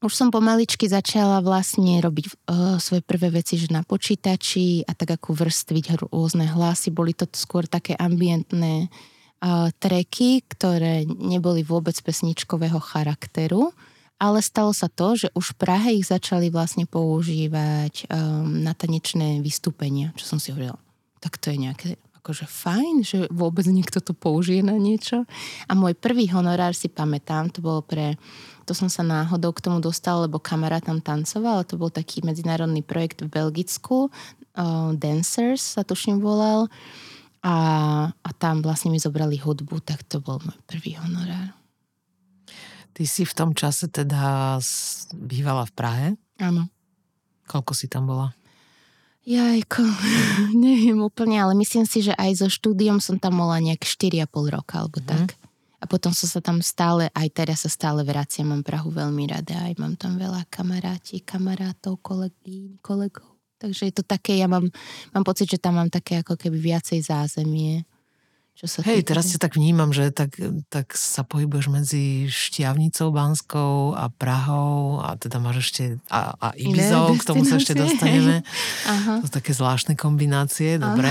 [0.00, 5.20] už som pomaličky začala vlastne robiť uh, svoje prvé veci, že na počítači a tak
[5.20, 6.88] ako vrstviť rôzne hlasy.
[6.88, 8.88] Boli to skôr také ambientné
[9.80, 13.72] treky, ktoré neboli vôbec pesničkového charakteru,
[14.20, 19.40] ale stalo sa to, že už v Prahe ich začali vlastne používať um, na tanečné
[19.40, 20.76] vystúpenia, čo som si hovorila,
[21.24, 21.88] tak to je nejaké
[22.20, 25.24] akože fajn, že vôbec niekto to použije na niečo.
[25.64, 28.20] A môj prvý honorár si pamätám, to bolo pre,
[28.68, 32.84] to som sa náhodou k tomu dostala, lebo kamarát tam tancoval, to bol taký medzinárodný
[32.84, 36.68] projekt v Belgicku, uh, Dancers sa tuším volal,
[37.40, 37.56] a,
[38.12, 41.56] a tam vlastne mi zobrali hudbu, tak to bol môj prvý honorár.
[42.92, 44.58] Ty si v tom čase teda
[45.16, 46.08] bývala v Prahe?
[46.36, 46.68] Áno.
[47.48, 48.36] Koľko si tam bola?
[49.24, 49.84] Jajko,
[50.64, 54.84] neviem úplne, ale myslím si, že aj so štúdiom som tam bola nejak 4,5 roka,
[54.84, 55.06] alebo mm.
[55.06, 55.36] tak.
[55.80, 59.64] A potom som sa tam stále, aj teraz sa stále vraciam, mám Prahu veľmi rada,
[59.64, 63.39] aj mám tam veľa kamaráti, kamarátov, kolegy, kolegov.
[63.60, 64.64] Takže je to také, ja mám,
[65.12, 67.84] mám pocit, že tam mám také ako keby viacej zázemie.
[68.56, 70.36] Čo sa Hej, teraz sa tak vnímam, že tak,
[70.68, 77.16] tak sa pohybuješ medzi Šťavnicou Banskou a Prahou a teda máš ešte a, a Ibizou,
[77.16, 78.44] k tomu sa ešte dostaneme.
[78.84, 79.24] Aha.
[79.24, 81.08] To sú také zvláštne kombinácie, dobre.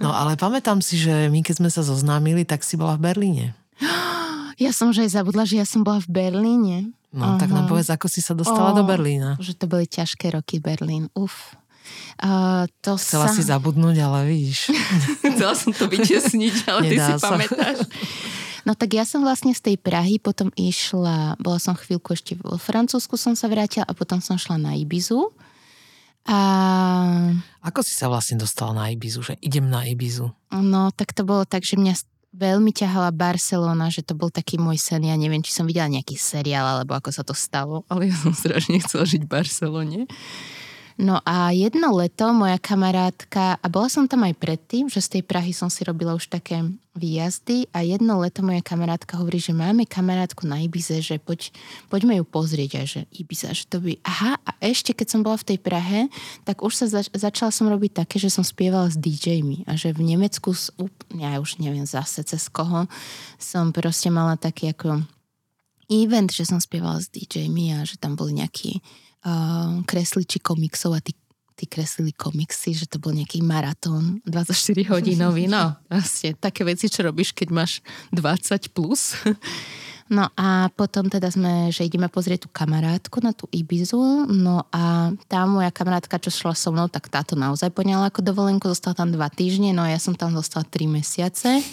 [0.00, 3.46] No ale pamätám si, že my keď sme sa zoznámili, tak si bola v Berlíne.
[4.58, 6.76] Ja som že aj zabudla, že ja som bola v Berlíne.
[7.14, 7.38] No, uh-huh.
[7.38, 9.38] tak nám povedz, ako si sa dostala oh, do Berlína.
[9.38, 11.06] Že to boli ťažké roky Berlín.
[11.14, 11.54] Uf.
[12.18, 13.34] Uh, to Chcela sa...
[13.34, 14.74] si zabudnúť, ale vidíš.
[15.34, 17.30] Chcela som to vytesniť, ale ty si sa.
[17.30, 17.86] pamätáš.
[18.64, 22.56] No tak ja som vlastne z tej Prahy potom išla, bola som chvíľku ešte vo
[22.56, 25.20] Francúzsku som sa vrátila a potom som šla na Ibizu.
[26.24, 26.38] A...
[27.60, 30.32] Ako si sa vlastne dostala na Ibizu, že idem na Ibizu?
[30.56, 31.92] No tak to bolo tak, že mňa
[32.34, 35.06] veľmi ťahala Barcelona, že to bol taký môj sen.
[35.06, 38.34] Ja neviem, či som videla nejaký seriál, alebo ako sa to stalo, ale ja som
[38.34, 40.00] strašne chcela žiť v Barcelone.
[40.94, 45.22] No a jedno leto moja kamarátka, a bola som tam aj predtým, že z tej
[45.26, 46.62] Prahy som si robila už také
[46.94, 51.50] výjazdy a jedno leto moja kamarátka hovorí, že máme kamarátku na Ibize, že poď,
[51.90, 53.98] poďme ju pozrieť a že Ibiza, že to by...
[54.06, 56.06] Aha, a ešte keď som bola v tej Prahe,
[56.46, 59.90] tak už sa zač- začala som robiť také, že som spievala s DJmi a že
[59.90, 60.54] v Nemecku,
[61.18, 62.86] ja už neviem zase cez koho,
[63.34, 65.02] som proste mala taký ako
[65.90, 68.78] event, že som spievala s DJmi a že tam boli nejakí
[69.88, 71.16] kresliči komiksov a tí,
[71.54, 77.06] tí kreslili komiksy, že to bol nejaký maratón 24 hodinový, no vlastne také veci, čo
[77.06, 77.72] robíš, keď máš
[78.10, 79.14] 20 plus.
[80.04, 85.08] No a potom teda sme, že ideme pozrieť tú kamarátku na tú Ibizu, no a
[85.32, 89.08] tá moja kamarátka, čo šla so mnou, tak táto naozaj poňala ako dovolenku, zostala tam
[89.08, 91.64] dva týždne, no a ja som tam zostala tri mesiace.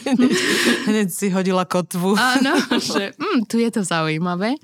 [0.88, 2.16] Hneď si hodila kotvu.
[2.16, 2.56] Áno,
[2.88, 4.56] že mm, tu je to zaujímavé.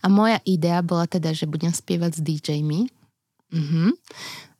[0.00, 2.97] A moja idea bola teda, že budem spievať s DJmi.
[3.52, 3.96] Mhm.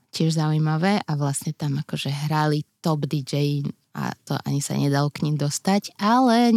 [0.08, 3.62] Tiež zaujímavé a vlastne tam akože hrali top DJ
[3.98, 6.54] a to ani sa nedalo k ním dostať, ale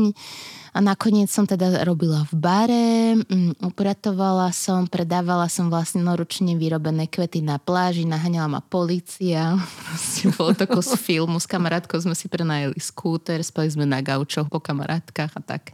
[0.71, 2.89] a nakoniec som teda robila v bare,
[3.27, 9.57] um, upratovala som, predávala som vlastne noručne vyrobené kvety na pláži, naháňala ma policia,
[9.89, 14.47] proste bolo to z filmu, s kamarátkou sme si prenajeli skúter, spali sme na gaučoch
[14.47, 15.73] po kamarátkach a tak.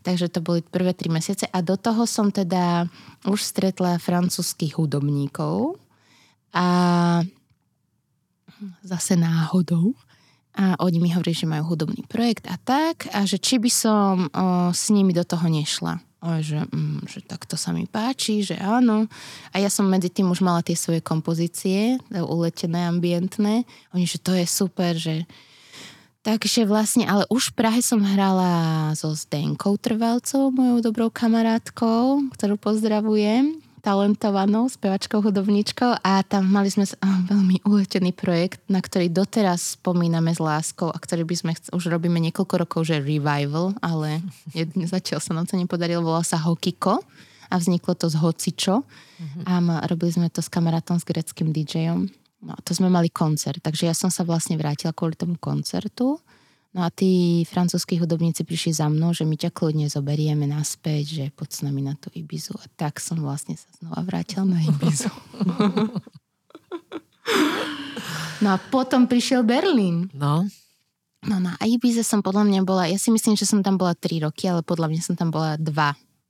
[0.00, 2.88] Takže to boli prvé tri mesiace a do toho som teda
[3.28, 5.76] už stretla francúzských hudobníkov
[6.56, 6.66] a
[8.80, 9.92] zase náhodou.
[10.56, 14.26] A oni mi hovorili, že majú hudobný projekt a tak, a že či by som
[14.26, 16.02] o, s nimi do toho nešla.
[16.20, 19.06] O, že, mm, že tak to sa mi páči, že áno.
[19.54, 23.62] A ja som medzi tým už mala tie svoje kompozície, uletené, ambientné.
[23.94, 25.24] Oni, že to je super, že
[26.20, 32.60] Takže vlastne, ale už v Prahe som hrala so Zdenkou Trvalcov, mojou dobrou kamarátkou, ktorú
[32.60, 36.84] pozdravujem, talentovanou spevačkou, hudobníčkou a tam mali sme
[37.32, 41.88] veľmi uletený projekt, na ktorý doteraz spomíname s láskou a ktorý by sme, chc- už
[41.88, 44.20] robíme niekoľko rokov, že revival, ale
[44.92, 47.00] zatiaľ sa nám to nepodarilo, volá sa Hokiko
[47.48, 48.84] a vzniklo to z Hocičo.
[49.20, 49.44] Mm-hmm.
[49.52, 52.08] a robili sme to s kamarátom, s greckým DJom
[52.40, 56.16] No to sme mali koncert, takže ja som sa vlastne vrátila kvôli tomu koncertu.
[56.70, 61.24] No a tí francúzskí hudobníci prišli za mnou, že my ťa kľudne zoberieme naspäť, že
[61.34, 62.54] poď s nami na tú Ibizu.
[62.62, 65.10] A tak som vlastne sa znova vrátila na Ibizu.
[68.46, 70.08] no a potom prišiel Berlín.
[70.14, 70.46] No.
[71.26, 74.30] No na Ibize som podľa mňa bola, ja si myslím, že som tam bola 3
[74.30, 75.68] roky, ale podľa mňa som tam bola 2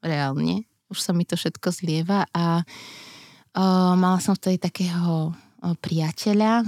[0.03, 0.65] reálne.
[0.89, 6.65] Už sa mi to všetko zlieva a uh, mala som vtedy takého priateľa,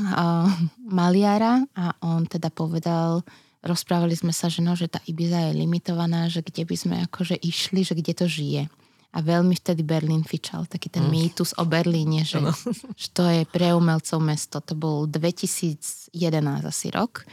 [0.85, 3.25] maliara a on teda povedal,
[3.65, 7.39] rozprávali sme sa, že no, že tá Ibiza je limitovaná, že kde by sme akože
[7.41, 8.67] išli, že kde to žije.
[9.13, 11.13] A veľmi vtedy Berlín fičal, taký ten mm.
[11.13, 12.41] mýtus o Berlíne, že,
[13.01, 14.59] že to je pre umelcov mesto.
[14.65, 16.13] To bol 2011
[16.65, 17.29] asi rok.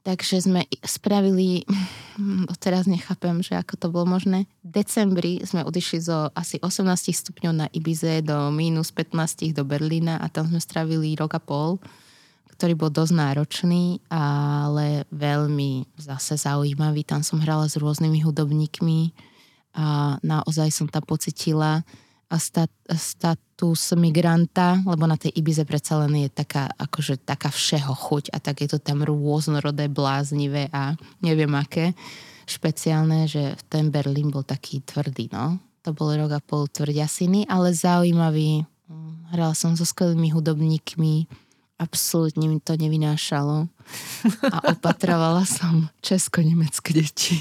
[0.00, 1.68] Takže sme spravili,
[2.64, 7.52] teraz nechápem, že ako to bolo možné, v decembri sme odišli zo asi 18 stupňov
[7.52, 11.76] na Ibize do minus 15 do Berlína a tam sme stravili rok a pol,
[12.56, 17.04] ktorý bol dosť náročný, ale veľmi zase zaujímavý.
[17.04, 19.12] Tam som hrala s rôznymi hudobníkmi
[19.76, 21.84] a naozaj som tam pocitila
[22.30, 27.90] a stat, status migranta, lebo na tej Ibize predsa len je taká, akože taká všeho
[27.90, 31.90] chuť a tak je to tam rôznorodé, bláznivé a neviem aké
[32.46, 35.58] špeciálne, že ten Berlín bol taký tvrdý, no.
[35.86, 38.66] To bol rok a pol tvrdiasiny, ale zaujímavý.
[39.30, 41.30] Hrala som so skvelými hudobníkmi,
[41.80, 43.72] absolútne mi to nevynášalo
[44.52, 47.40] a opatrovala som česko-nemecké deti.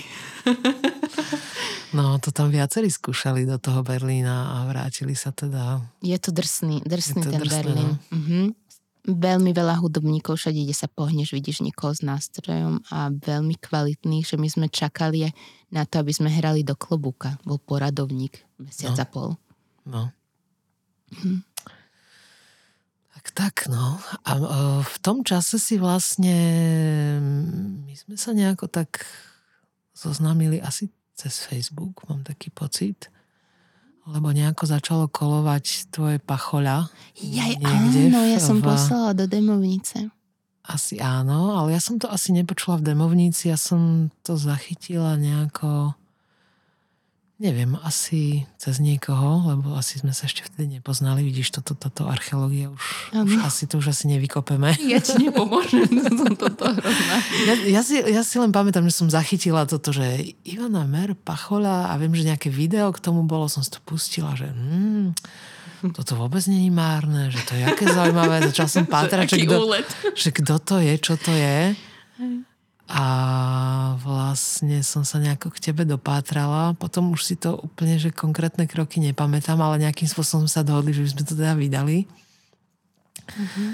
[1.89, 5.82] No, to tam viacerí skúšali do toho Berlína a vrátili sa teda.
[6.06, 7.89] Je to drsný, drsný to ten drsné, Berlín.
[8.13, 8.17] No.
[8.17, 8.41] Mhm.
[9.10, 14.38] Veľmi veľa hudobníkov, všade, kde sa pohneš, vidíš niekoho s nástrojom a veľmi kvalitných, že
[14.38, 15.34] my sme čakali
[15.73, 17.41] na to, aby sme hrali do klobúka.
[17.41, 19.02] Bol poradovník mesiac no.
[19.02, 19.30] a pol.
[19.89, 20.04] No.
[21.10, 21.49] Mhm.
[23.20, 24.00] Tak, tak, no.
[24.24, 24.32] A
[24.80, 26.40] v tom čase si vlastne,
[27.84, 29.04] my sme sa nejako tak
[29.92, 30.88] zoznámili asi
[31.20, 33.12] cez Facebook, mám taký pocit.
[34.08, 36.88] Lebo nejako začalo kolovať tvoje pachoľa.
[37.20, 38.72] Jaj, áno, ja som v...
[38.72, 40.08] poslala do demovnice.
[40.64, 45.92] Asi áno, ale ja som to asi nepočula v demovnici, ja som to zachytila nejako
[47.39, 51.23] Neviem, asi cez niekoho, lebo asi sme sa ešte vtedy nepoznali.
[51.23, 52.84] Vidíš, toto, toto archeológia už,
[53.15, 54.75] už asi to už asi nevykopeme.
[54.84, 55.88] Ja ti nepomôžem.
[56.36, 56.67] toto
[57.47, 61.88] ja, ja, si, ja si len pamätám, že som zachytila toto, že Ivana Mer, Pachola
[61.88, 65.15] a viem, že nejaké video k tomu bolo, som si to pustila, že hmm,
[65.95, 68.52] toto vôbec není márne, že to je aké zaujímavé.
[68.52, 69.58] Začal som pátrať, že, kto,
[70.12, 71.71] že kto to je, čo to je.
[72.89, 73.06] A
[74.02, 76.73] vlastne som sa nejako k tebe dopátrala.
[76.73, 81.06] Potom už si to úplne, že konkrétne kroky nepamätám, ale nejakým spôsobom sa dohodli, že
[81.06, 82.10] by sme to teda vydali.
[83.30, 83.69] Mm-hmm.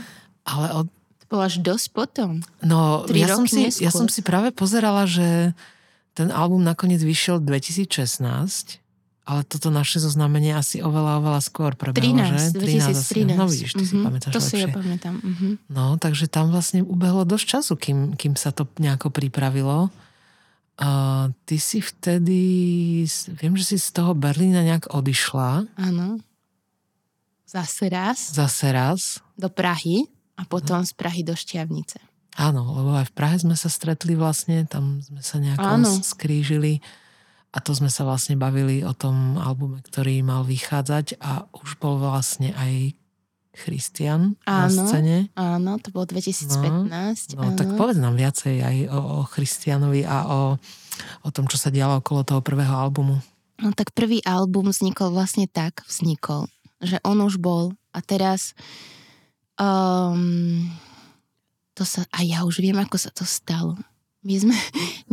[0.51, 0.87] Ale od...
[1.23, 2.43] To bolo až dosť potom.
[2.59, 5.55] No, ja som, si, ja som si práve pozerala, že
[6.13, 8.84] ten album nakoniec vyšiel 2016
[9.25, 13.33] ale toto naše zoznamenie asi oveľa, oveľa skôr prebehlo, 13, že?
[13.33, 13.33] 2013.
[13.33, 13.89] No vidíš, ty mm-hmm.
[13.89, 14.05] si mhm.
[14.05, 14.53] pamätáš To lepšie.
[14.53, 15.15] si ja pamätám.
[15.17, 15.51] Mm-hmm.
[15.73, 19.89] No, takže tam vlastne ubehlo dosť času, kým, kým sa to nejako pripravilo.
[20.77, 20.89] A
[21.49, 22.41] ty si vtedy,
[23.41, 25.65] viem, že si z toho Berlína nejak odišla.
[25.73, 26.21] Áno.
[27.49, 28.35] Zase raz.
[28.35, 29.23] Zase raz.
[29.39, 30.05] Do Prahy
[30.37, 30.87] a potom no.
[30.87, 31.97] z Prahy do Šťavnice.
[32.35, 35.91] Áno, lebo aj v Prahe sme sa stretli vlastne, tam sme sa nejako Áno.
[36.03, 36.83] skrížili.
[37.55, 42.03] A to sme sa vlastne bavili o tom albume, ktorý mal vychádzať a už bol
[42.03, 42.91] vlastne aj
[43.55, 45.17] Christian áno, na scéne.
[45.39, 47.39] Áno, to bolo 2015.
[47.39, 50.39] No, no tak povedz nám viacej aj o, o Christianovi a o,
[51.23, 53.23] o tom, čo sa dialo okolo toho prvého albumu.
[53.63, 56.51] No tak prvý album vznikol vlastne tak, vznikol,
[56.83, 58.51] že on už bol a teraz
[59.55, 60.67] um,
[61.71, 63.79] to sa, a ja už viem, ako sa to stalo.
[64.25, 64.57] My sme,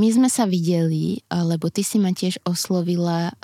[0.01, 3.37] my sme sa videli, lebo ty si ma tiež oslovila,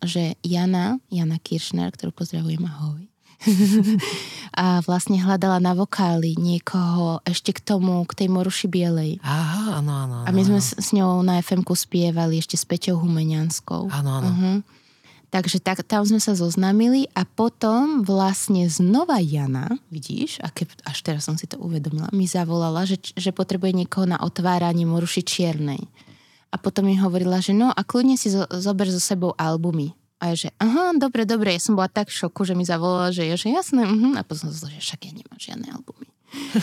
[0.00, 3.04] že Jana, Jana Kiršner, ktorú pozdravujem, ahoj.
[4.56, 9.12] a vlastne hľadala na vokály niekoho ešte k tomu, k tej Moruši Bielej.
[9.20, 10.16] Aha, áno, áno.
[10.24, 13.92] A my sme s ňou na fm spievali ešte s Peťou Humenianskou.
[13.92, 14.28] Áno, áno.
[14.32, 14.56] Uh-huh.
[15.36, 20.98] Takže tak, tam sme sa zoznámili a potom vlastne znova Jana, vidíš, a keď, až
[21.04, 25.92] teraz som si to uvedomila, mi zavolala, že, že potrebuje niekoho na otváranie Moruši Čiernej.
[26.48, 29.92] A potom mi hovorila, že no a kľudne si zo, zober so sebou albumy.
[30.24, 33.12] A ja, že aha, dobre, dobre, ja som bola tak v šoku, že mi zavolala,
[33.12, 34.16] že je, že jasné, uh-huh.
[34.16, 36.08] a potom som že však ja nemám žiadne albumy.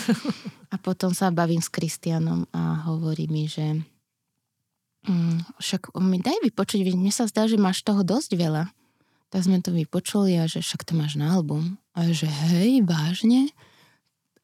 [0.73, 3.85] a potom sa bavím s Kristianom a hovorí mi, že
[5.03, 8.71] Mm, však mi daj vypočuť, mne sa zdá, že máš toho dosť veľa.
[9.33, 11.75] Tak sme to vypočuli a že však to máš na album.
[11.97, 13.51] A že hej, vážne?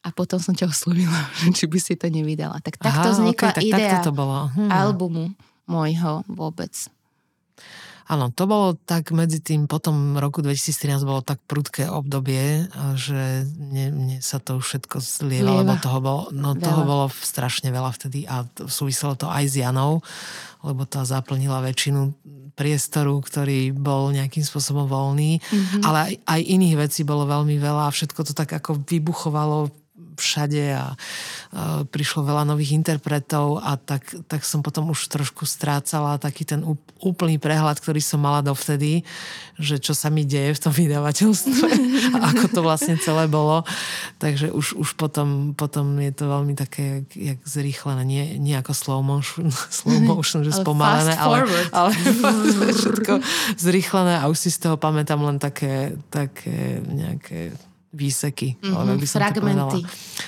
[0.03, 2.59] A potom som ťa oslovila, či by si to nevydala.
[2.59, 4.51] Tak takto Aha, vznikla okay, tak idea to bolo.
[4.55, 4.69] Hm.
[4.71, 5.25] albumu
[5.69, 6.73] môjho vôbec.
[8.09, 12.65] Áno, to bolo tak medzi tým, potom roku 2013 bolo tak prudké obdobie,
[12.97, 17.93] že mne, mne sa to všetko zlieva, lebo toho bolo, no, toho bolo strašne veľa
[17.93, 20.01] vtedy a súviselo to aj s Janou,
[20.65, 22.09] lebo tá zaplnila väčšinu
[22.57, 25.81] priestoru, ktorý bol nejakým spôsobom voľný, mm-hmm.
[25.85, 29.69] ale aj, aj iných vecí bolo veľmi veľa a všetko to tak ako vybuchovalo
[30.19, 30.93] všade a,
[31.89, 36.61] prišlo veľa nových interpretov a tak, tak som potom už trošku strácala taký ten
[36.99, 39.01] úplný prehľad, ktorý som mala dovtedy,
[39.57, 41.67] že čo sa mi deje v tom vydavateľstve
[42.19, 43.63] a ako to vlastne celé bolo.
[44.19, 48.99] Takže už, už potom, potom je to veľmi také jak zrýchlené, nie, nie ako slow
[49.01, 51.91] motion, slow motion že spomalené, ale, ale
[52.79, 53.23] všetko
[53.57, 57.55] zrýchlené a už si z toho pamätám len také, také nejaké
[57.93, 58.57] výseky.
[58.61, 59.81] Mm-hmm, fragmenty,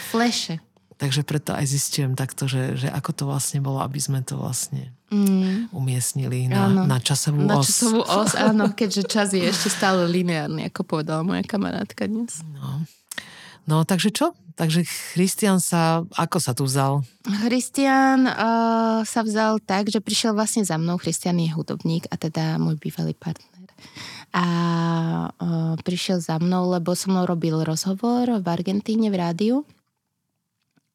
[0.10, 0.60] fleše.
[1.02, 4.94] Takže preto aj zistujem takto, že, že ako to vlastne bolo, aby sme to vlastne
[5.10, 5.74] mm.
[5.74, 7.66] umiestnili na, na časovú na os.
[7.66, 12.46] Na časovú os, áno, keďže čas je ešte stále lineárny, ako povedala moja kamarátka dnes.
[12.54, 12.86] No.
[13.66, 14.38] no, takže čo?
[14.54, 14.86] Takže
[15.18, 17.02] Christian sa, ako sa tu vzal?
[17.50, 21.02] Christian uh, sa vzal tak, že prišiel vlastne za mnou.
[21.02, 23.50] Christian je hudobník a teda môj bývalý partner
[24.32, 24.46] a
[25.28, 29.56] uh, prišiel za mnou, lebo so mnou robil rozhovor v Argentíne v rádiu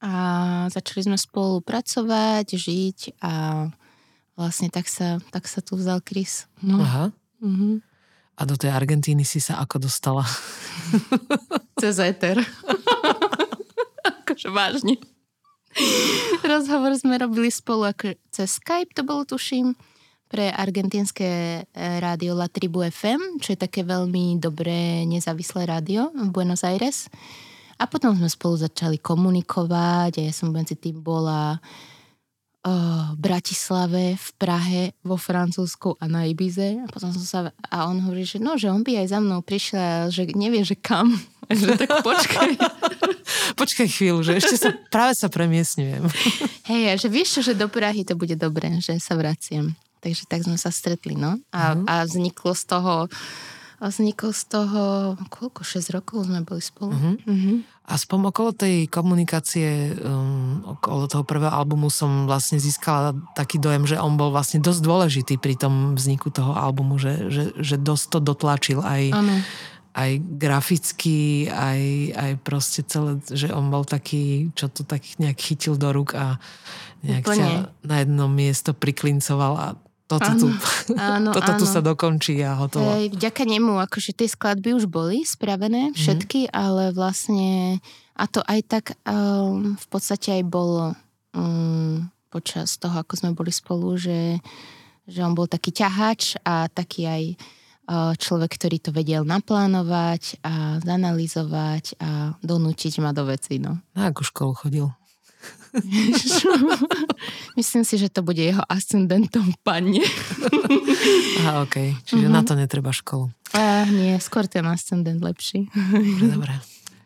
[0.00, 0.12] a
[0.68, 3.66] začali sme spolupracovať, žiť a
[4.36, 6.44] vlastne tak sa, tak sa tu vzal Chris.
[6.60, 6.80] No.
[6.80, 7.12] Aha.
[7.40, 7.80] Uh-huh.
[8.36, 10.24] A do tej Argentíny si sa ako dostala?
[11.80, 12.36] Cez éter.
[14.36, 14.94] akože vážne.
[16.44, 19.76] Rozhovor sme robili spolu ako cez Skype, to bolo tuším
[20.36, 21.64] pre argentínske e,
[21.96, 27.08] rádio La Tribu FM, čo je také veľmi dobré nezávislé rádio v Buenos Aires.
[27.80, 31.56] A potom sme spolu začali komunikovať a ja som medzi tým bola
[33.16, 36.82] Bratislave, v Prahe, vo Francúzsku a na Ibize.
[36.82, 37.38] A potom som sa,
[37.70, 40.76] a on hovorí, že no, že on by aj za mnou prišiel, že nevie, že
[40.76, 41.14] kam.
[41.46, 42.58] A že tak počkaj.
[43.62, 46.02] počkaj chvíľu, že ešte sa, práve sa premiesňujem.
[46.66, 49.78] Hej, že vieš čo, že do Prahy to bude dobré, že sa vraciem.
[50.06, 51.42] Takže tak sme sa stretli, no.
[51.50, 51.82] A, uh-huh.
[51.90, 53.10] a vzniklo z toho
[53.76, 54.82] a vznikol z toho,
[55.28, 56.96] koľko, 6 rokov sme boli spolu.
[56.96, 57.16] Uh-huh.
[57.28, 57.56] Uh-huh.
[57.84, 63.84] A spom okolo tej komunikácie, um, okolo toho prvého albumu som vlastne získala taký dojem,
[63.84, 68.16] že on bol vlastne dosť dôležitý pri tom vzniku toho albumu, že, že, že dosť
[68.16, 69.34] to dotlačil aj, ano.
[69.92, 71.80] aj graficky, aj,
[72.16, 76.40] aj proste celé, že on bol taký, čo to tak nejak chytil do rúk a
[77.04, 77.36] nejak Úplne.
[77.36, 77.48] ťa
[77.84, 79.68] na jedno miesto priklincoval a
[80.06, 80.46] toto, áno, tu,
[80.94, 81.60] áno, toto áno.
[81.60, 82.86] tu sa dokončí a hotovo.
[82.94, 85.94] Hej, vďaka nemu, akože tie skladby už boli spravené, mhm.
[85.98, 86.52] všetky, mm.
[86.54, 87.82] ale vlastne
[88.16, 90.96] a to aj tak um, v podstate aj bolo
[91.36, 94.40] um, počas toho, ako sme boli spolu, že,
[95.04, 97.24] že on bol taký ťahač a taký aj
[97.90, 103.60] uh, človek, ktorý to vedel naplánovať a zanalizovať a donútiť ma do veci.
[103.60, 103.84] No.
[103.92, 104.88] Na akú školu chodil?
[107.58, 110.00] Myslím si, že to bude jeho ascendentom pane.
[111.40, 111.62] Aha.
[111.66, 111.96] Okay.
[112.04, 112.36] Čiže uh-huh.
[112.36, 113.30] na to netreba školu.
[113.54, 115.70] Uh, nie, skôr ten ascendent lepší.
[116.20, 116.58] Dobre,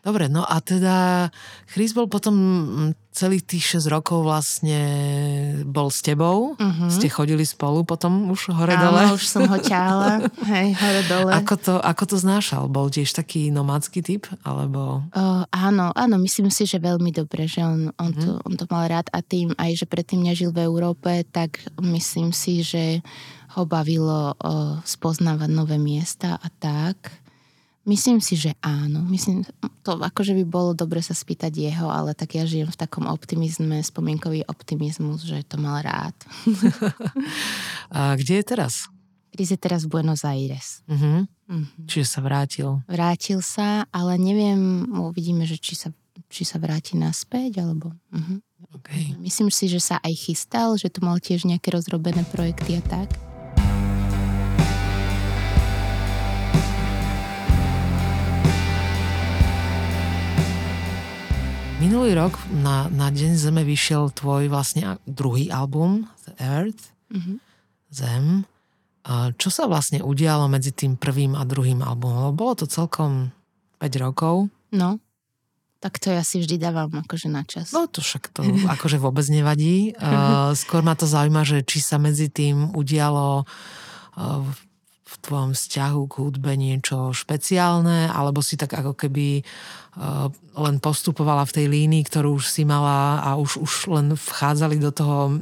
[0.05, 0.29] dobre.
[0.29, 1.29] No a teda
[1.69, 2.35] Chris bol potom
[3.11, 4.81] celých tých 6 rokov vlastne
[5.67, 6.55] bol s tebou.
[6.55, 6.89] Uh-huh.
[6.89, 9.11] Ste chodili spolu potom už hore-dole.
[9.11, 10.31] Áno, už som ho ťahala.
[10.51, 11.31] Hej, hore-dole.
[11.43, 12.71] Ako to, ako to znášal?
[12.71, 14.31] Bol tiež taký nomádsky typ?
[14.47, 15.03] Alebo...
[15.11, 18.23] Uh, áno, áno, myslím si, že veľmi dobre, že on, on, uh-huh.
[18.23, 22.31] to, on to mal rád a tým aj, že predtým nežil v Európe, tak myslím
[22.31, 23.03] si, že
[23.59, 27.11] ho bavilo uh, spoznávať nové miesta a tak.
[27.91, 29.03] Myslím si, že áno.
[29.03, 29.43] Myslím,
[29.83, 33.83] to akože by bolo dobre sa spýtať jeho, ale tak ja žijem v takom optimizme,
[33.83, 36.15] spomienkový optimizmus, že to mal rád.
[37.91, 38.87] A kde je teraz?
[39.35, 40.87] Chris je teraz v Buenos Aires.
[40.87, 41.27] Uh-huh.
[41.51, 41.67] Uh-huh.
[41.91, 42.79] Čiže sa vrátil.
[42.87, 45.91] Vrátil sa, ale neviem, uvidíme, že či sa,
[46.31, 47.91] či sa vráti naspäť, alebo...
[48.15, 48.39] Uh-huh.
[48.79, 49.19] Okay.
[49.19, 53.30] Myslím si, že sa aj chystal, že tu mal tiež nejaké rozrobené projekty a tak.
[61.81, 67.37] Minulý rok na, na Deň Zeme vyšiel tvoj vlastne druhý album The Earth, mm-hmm.
[67.89, 68.45] Zem.
[69.09, 72.37] A čo sa vlastne udialo medzi tým prvým a druhým albumom?
[72.37, 73.33] Bolo to celkom
[73.81, 74.53] 5 rokov.
[74.77, 75.01] No,
[75.81, 77.73] tak to ja si vždy dávam akože na čas.
[77.73, 79.91] No to však to akože vôbec nevadí.
[79.97, 84.45] Uh, skôr ma to zaujíma, že či sa medzi tým udialo uh,
[85.11, 91.43] v tvojom vzťahu k hudbe niečo špeciálne, alebo si tak ako keby uh, len postupovala
[91.51, 95.35] v tej línii, ktorú už si mala a už, už len vchádzali do toho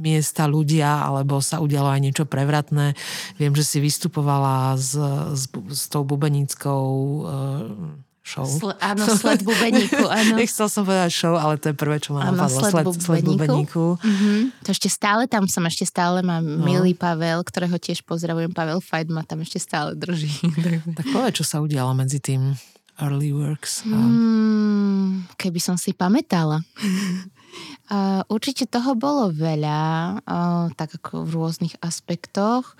[0.00, 2.96] miesta ľudia, alebo sa udialo aj niečo prevratné.
[3.36, 4.96] Viem, že si vystupovala s,
[5.36, 6.88] s, s tou bubenickou
[7.20, 8.46] uh, show.
[8.46, 10.36] Sle, áno, sled bubeníku, áno.
[10.40, 12.60] Nechcel som povedať show, ale to je prvé, čo ma áno, napadlo.
[12.60, 13.04] Sled, bubeníku.
[13.04, 13.86] sled bubeníku.
[14.00, 14.38] Mm-hmm.
[14.64, 16.62] To ešte stále tam som, ešte stále mám no.
[16.62, 18.52] milý Pavel, ktorého tiež pozdravujem.
[18.52, 20.30] Pavel Fajt ma tam ešte stále drží.
[20.98, 22.54] tak povedz, čo sa udialo medzi tým
[23.00, 23.82] early works.
[23.88, 23.96] A...
[23.96, 26.60] Hmm, keby som si pamätala.
[27.88, 32.76] uh, určite toho bolo veľa, uh, tak ako v rôznych aspektoch.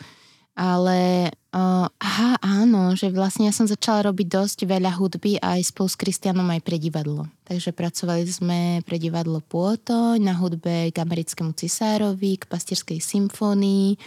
[0.61, 5.89] Ale uh, aha, áno, že vlastne ja som začala robiť dosť veľa hudby aj spolu
[5.91, 7.27] s Kristianom aj pre divadlo.
[7.47, 13.99] Takže pracovali sme pre divadlo Pôto, na hudbe k americkému cisárovi, k pastierskej symfónii.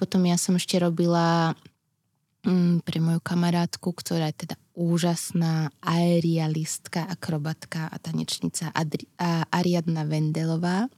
[0.00, 1.52] Potom ja som ešte robila
[2.46, 10.04] um, pre moju kamarátku, ktorá je teda úžasná aerialistka, akrobatka a tanečnica Adri- a Ariadna
[10.04, 10.88] Vendelová.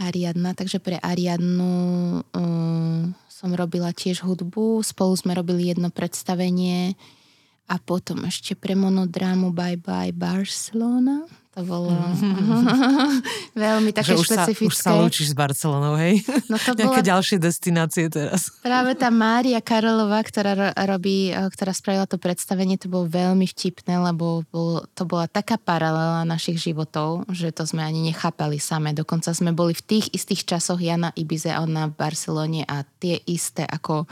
[0.00, 1.72] Ariadna, takže pre Ariadnu
[2.22, 6.94] um, som robila tiež hudbu, spolu sme robili jedno predstavenie
[7.70, 11.24] a potom ešte pre monodrámu Bye Bye Barcelona.
[11.50, 11.90] To bolo
[13.58, 14.70] veľmi také že už špecifické.
[14.70, 16.22] Sa, už sa lúčiš s Barcelonou, hej?
[16.46, 17.10] No to Nejaké bola...
[17.10, 18.54] ďalšie destinácie teraz.
[18.62, 23.98] Práve tá Mária Karolová, ktorá robí, eh, ktorá spravila to predstavenie, to bolo veľmi vtipné,
[23.98, 28.94] lebo bol, to bola taká paralela našich životov, že to sme ani nechápali same.
[28.94, 32.86] Dokonca sme boli v tých istých časoch, ja na Ibize a ona v Barcelone a
[33.02, 34.06] tie isté ako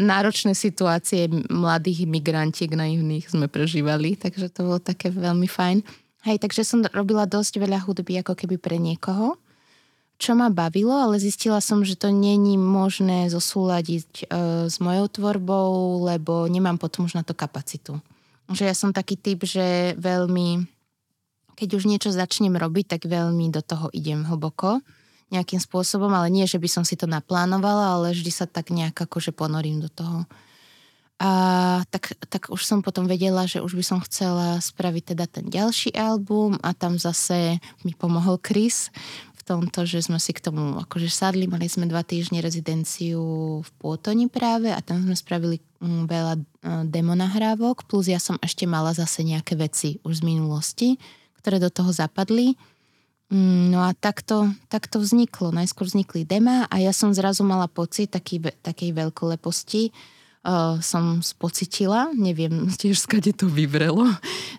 [0.00, 6.08] náročné situácie mladých migrantiek naivných sme prežívali, takže to bolo také veľmi fajn.
[6.20, 9.40] Hej, takže som robila dosť veľa hudby ako keby pre niekoho,
[10.20, 14.24] čo ma bavilo, ale zistila som, že to není možné zosúľadiť e,
[14.68, 17.96] s mojou tvorbou, lebo nemám potom už na to kapacitu.
[18.52, 20.68] Že ja som taký typ, že veľmi,
[21.56, 24.84] keď už niečo začnem robiť, tak veľmi do toho idem hlboko.
[25.30, 28.98] nejakým spôsobom, ale nie, že by som si to naplánovala, ale vždy sa tak nejak
[29.08, 30.28] akože ponorím do toho.
[31.20, 31.30] A
[31.92, 35.92] tak, tak už som potom vedela, že už by som chcela spraviť teda ten ďalší
[35.92, 38.88] album a tam zase mi pomohol Chris
[39.36, 43.20] v tomto, že sme si k tomu akože sadli, mali sme dva týždne rezidenciu
[43.60, 46.42] v Pôtoni práve a tam sme spravili mm, veľa e,
[46.88, 50.88] demonahrávok, plus ja som ešte mala zase nejaké veci už z minulosti,
[51.44, 52.56] ktoré do toho zapadli.
[53.28, 55.52] Mm, no a takto, takto vzniklo.
[55.52, 59.92] Najskôr vznikli dema a ja som zrazu mala pocit taký, takej veľkoleposti,
[60.44, 64.08] uh, som spocitila, neviem tiež skade to vyvrelo,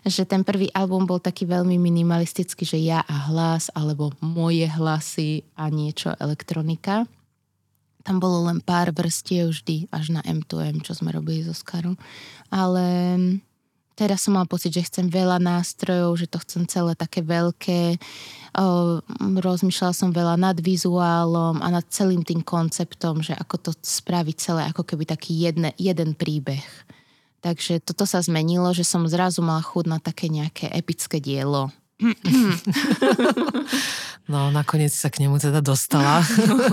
[0.06, 5.46] že ten prvý album bol taký veľmi minimalistický, že ja a hlas, alebo moje hlasy
[5.58, 7.06] a niečo elektronika.
[8.02, 11.94] Tam bolo len pár vrstiev vždy, až na M2M, čo sme robili so Skarom.
[12.50, 13.14] Ale
[13.96, 17.96] teraz som mala pocit, že chcem veľa nástrojov, že to chcem celé také veľké,
[19.20, 24.60] rozmýšľala som veľa nad vizuálom a nad celým tým konceptom, že ako to spraviť celé,
[24.68, 26.64] ako keby taký jedne, jeden príbeh.
[27.42, 31.72] Takže toto sa zmenilo, že som zrazu mala chud na také nejaké epické dielo.
[34.30, 36.22] No, nakoniec sa k nemu teda dostala.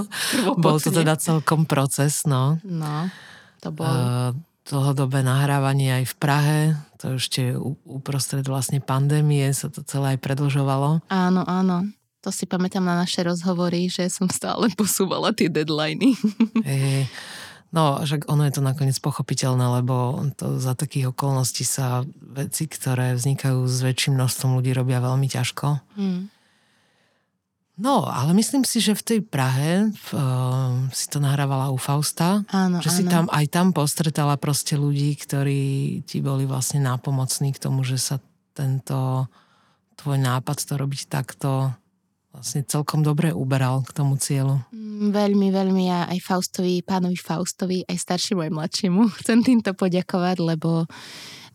[0.61, 2.61] Bol to teda celkom proces, no.
[2.61, 3.09] No,
[3.57, 3.89] to bol.
[3.89, 4.31] Uh,
[4.69, 6.59] dlhodobé nahrávanie aj v Prahe,
[7.01, 11.01] to ešte uprostred vlastne pandémie sa to celé aj predlžovalo.
[11.09, 11.89] Áno, áno.
[12.19, 16.13] To si pamätám na naše rozhovory, že som stále posúvala tie deadliny.
[16.67, 17.07] Hey,
[17.71, 23.15] no, že ono je to nakoniec pochopiteľné, lebo to za takých okolností sa veci, ktoré
[23.15, 25.81] vznikajú s väčším množstvom ľudí, robia veľmi ťažko.
[25.97, 26.29] Hmm.
[27.79, 32.43] No, ale myslím si, že v tej Prahe uh, si to nahrávala u Fausta.
[32.51, 32.97] Áno, že áno.
[32.99, 35.63] si tam aj tam postretala proste ľudí, ktorí
[36.03, 38.19] ti boli vlastne nápomocní k tomu, že sa
[38.51, 39.31] tento
[39.95, 41.71] tvoj nápad to robiť takto
[42.35, 44.59] vlastne celkom dobre uberal k tomu cieľu.
[44.75, 50.37] Mm, veľmi, veľmi ja aj Faustovi, pánovi Faustovi, aj staršiemu, aj mladšiemu chcem týmto poďakovať,
[50.43, 50.85] lebo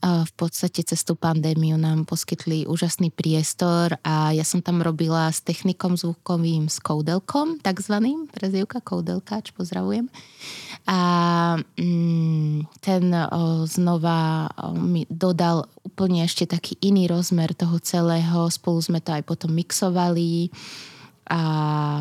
[0.04, 5.40] v podstate cez tú pandémiu nám poskytli úžasný priestor a ja som tam robila s
[5.40, 10.12] technikom zvukovým, s koudelkom, takzvaným, prezivka koudelkáč, pozdravujem.
[10.84, 11.00] A
[11.80, 13.04] mm, ten
[13.64, 19.56] znova mi dodal úplne ešte taký iný rozmer toho celého, spolu sme to aj potom
[19.56, 20.52] mixovali
[21.24, 21.40] a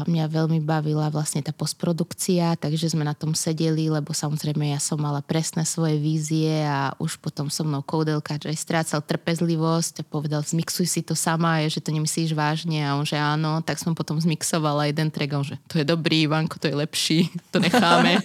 [0.03, 4.99] mňa veľmi bavila vlastne tá postprodukcia, takže sme na tom sedeli, lebo samozrejme ja som
[4.99, 10.43] mala presné svoje vízie a už potom so mnou koudelka, že strácal trpezlivosť a povedal,
[10.43, 13.95] zmixuj si to sama, je, že to nemyslíš vážne a on, že áno, tak som
[13.95, 17.63] potom zmixovala jeden track a on, že to je dobrý, Ivanko, to je lepší, to
[17.63, 18.19] necháme.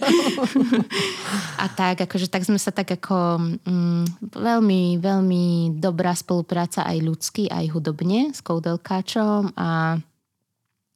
[1.63, 5.45] a tak, akože tak sme sa tak ako mm, veľmi, veľmi
[5.79, 9.95] dobrá spolupráca aj ľudský, aj hudobne s koudelkáčom a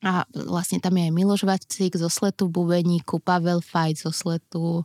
[0.04, 4.84] a vlastne tam je aj Miloš Vacík zo Sletu Bubeníku, Pavel Fajt zo Sletu,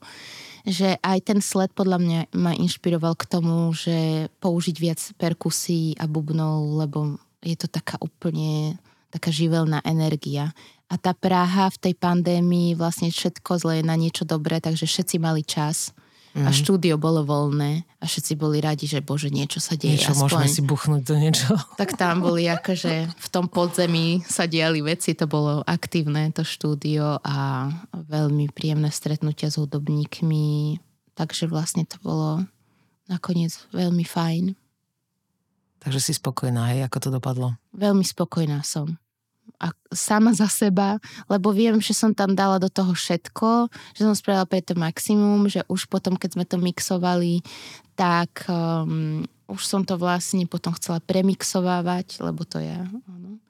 [0.62, 6.06] že aj ten sled podľa mňa ma inšpiroval k tomu, že použiť viac perkusí a
[6.06, 8.78] bubnov, lebo je to taká úplne
[9.10, 10.54] taká živelná energia.
[10.88, 15.16] A tá Praha v tej pandémii vlastne všetko zle je na niečo dobré, takže všetci
[15.20, 15.92] mali čas
[16.38, 16.46] Mm.
[16.46, 19.98] A štúdio bolo voľné a všetci boli radi, že bože, niečo sa deje.
[19.98, 20.22] Niečo, aspoň.
[20.22, 21.50] môžeme si buchnúť do niečo.
[21.74, 27.18] Tak tam boli akože v tom podzemí sa diali veci, to bolo aktívne to štúdio
[27.26, 30.78] a veľmi príjemné stretnutia s hudobníkmi.
[31.18, 32.46] Takže vlastne to bolo
[33.10, 34.54] nakoniec veľmi fajn.
[35.82, 37.58] Takže si spokojná, hej, ako to dopadlo?
[37.74, 38.94] Veľmi spokojná som
[39.58, 43.66] a sama za seba, lebo viem, že som tam dala do toho všetko,
[43.98, 47.42] že som spravila pre to maximum, že už potom, keď sme to mixovali,
[47.98, 52.78] tak um, už som to vlastne potom chcela premixovávať, lebo to je...
[52.78, 53.42] Áno.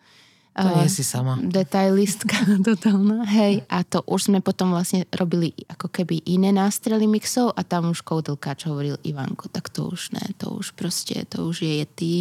[0.58, 1.38] To nie si sama.
[1.38, 2.34] Detailistka
[2.66, 3.62] totálna, hej.
[3.70, 8.02] A to už sme potom vlastne robili ako keby iné nástrely mixov a tam už
[8.02, 12.14] koudelkáč hovoril Ivanko, tak to už ne, to už proste, to už je ty.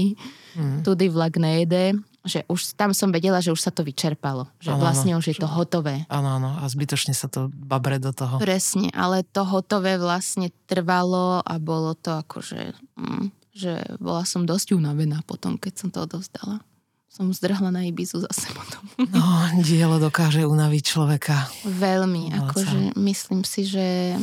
[0.54, 0.86] Mm.
[0.86, 1.98] Tudy vlak nejede
[2.28, 4.52] že už tam som vedela, že už sa to vyčerpalo.
[4.60, 6.04] Že ano, vlastne už je to hotové.
[6.12, 6.60] Áno, áno.
[6.60, 8.38] A zbytočne sa to babre do toho.
[8.38, 13.26] Presne, ale to hotové vlastne trvalo a bolo to akože, mm,
[13.56, 16.62] že bola som dosť unavená potom, keď som to odovzdala.
[17.08, 18.84] Som zdrhla na Ibizu zase potom.
[19.16, 19.26] No,
[19.66, 21.50] dielo dokáže unaviť človeka.
[21.66, 22.54] Veľmi, Malaca.
[22.54, 24.14] akože myslím si, že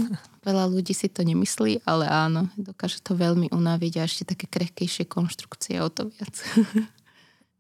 [0.45, 5.09] veľa ľudí si to nemyslí, ale áno, dokáže to veľmi unaviť a ešte také krehkejšie
[5.09, 6.37] konštrukcie o to viac.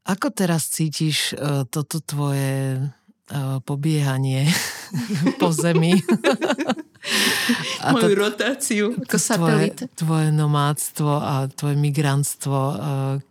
[0.04, 4.44] Ako teraz cítiš uh, toto tvoje uh, pobiehanie
[5.40, 5.96] po zemi?
[7.84, 9.76] a Moju to, rotáciu ako satelit.
[9.80, 12.76] Tvoje, tvoje nomádstvo a tvoje migrantstvo, uh,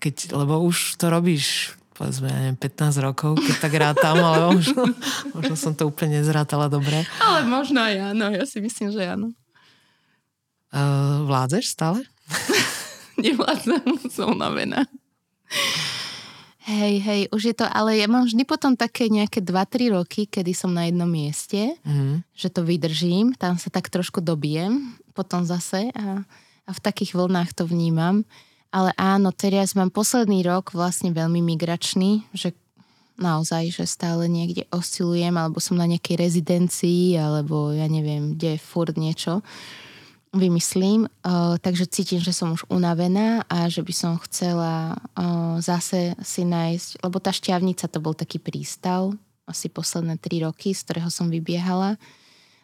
[0.01, 4.89] keď, lebo už to robíš povedzme, ja neviem, 15 rokov, keď tak rátam, ale možno,
[5.30, 7.05] možno som to úplne nezrátala dobre.
[7.21, 9.30] Ale možno aj áno, ja si myslím, že áno.
[10.74, 12.01] Uh, vládzeš stále?
[13.21, 14.89] Nevládzem, som unavená.
[16.64, 20.55] Hej, hej, už je to, ale ja mám vždy potom také nejaké 2-3 roky, kedy
[20.55, 22.24] som na jednom mieste, mm.
[22.32, 26.24] že to vydržím, tam sa tak trošku dobijem, potom zase a,
[26.64, 28.24] a v takých vlnách to vnímam.
[28.72, 32.55] Ale áno, teraz mám posledný rok vlastne veľmi migračný, že
[33.20, 38.64] naozaj, že stále niekde oscilujem, alebo som na nejakej rezidencii, alebo ja neviem, kde je
[38.64, 39.43] furt niečo
[40.34, 46.17] vymyslím, uh, takže cítim, že som už unavená a že by som chcela uh, zase
[46.25, 49.13] si nájsť, lebo tá šťavnica to bol taký prístav,
[49.45, 52.01] asi posledné tri roky, z ktorého som vybiehala,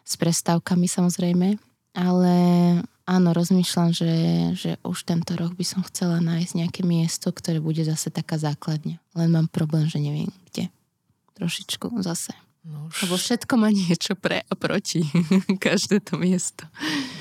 [0.02, 1.48] s prestávkami samozrejme,
[1.94, 2.34] ale
[3.06, 4.12] áno, rozmýšľam, že,
[4.58, 8.98] že už tento rok by som chcela nájsť nejaké miesto, ktoré bude zase taká základňa.
[9.14, 10.70] Len mám problém, že neviem kde.
[11.38, 12.34] Trošičku zase.
[12.60, 13.08] No už...
[13.08, 15.00] Lebo všetko má niečo pre a proti.
[15.64, 16.68] Každé to miesto.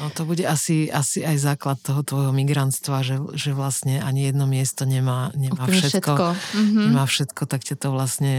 [0.03, 4.43] No to bude asi, asi aj základ toho tvojho migrantstva, že, že vlastne ani jedno
[4.51, 6.11] miesto nemá, nemá všetko.
[6.11, 6.25] všetko.
[6.35, 6.85] Mm-hmm.
[6.91, 8.33] Nemá všetko, tak ťa to vlastne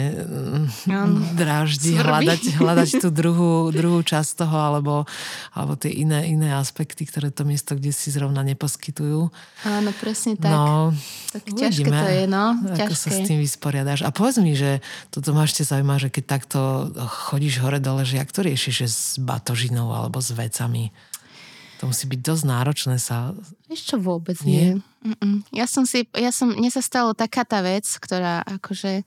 [0.85, 5.09] mm, dráždi hľadať, hľadať tú druhú, druhú časť toho, alebo,
[5.57, 9.33] alebo tie iné, iné aspekty, ktoré to miesto, kde si zrovna neposkytujú.
[9.65, 10.53] Áno, presne tak.
[10.53, 10.93] No,
[11.33, 12.45] tak ťažké uvidíme, to je, no.
[12.77, 12.85] Ťažké.
[12.85, 14.05] Ako sa s tým vysporiadaš.
[14.05, 18.31] A povedz mi, že toto ma ešte zaujíma, že keď takto chodíš hore-dole, že jak
[18.33, 20.91] to riešiš že s batožinou alebo s vecami?
[21.81, 23.33] To musí byť dosť náročné sa...
[23.73, 24.77] Ešte vôbec nie.
[24.77, 25.41] nie.
[25.49, 29.01] Ja som si, ja som, mne sa stalo taká tá vec, ktorá akože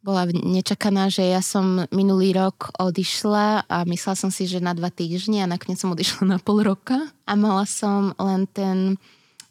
[0.00, 4.88] bola nečakaná, že ja som minulý rok odišla a myslela som si, že na dva
[4.88, 6.96] týždne a nakoniec som odišla na pol roka
[7.28, 8.96] a mala som len ten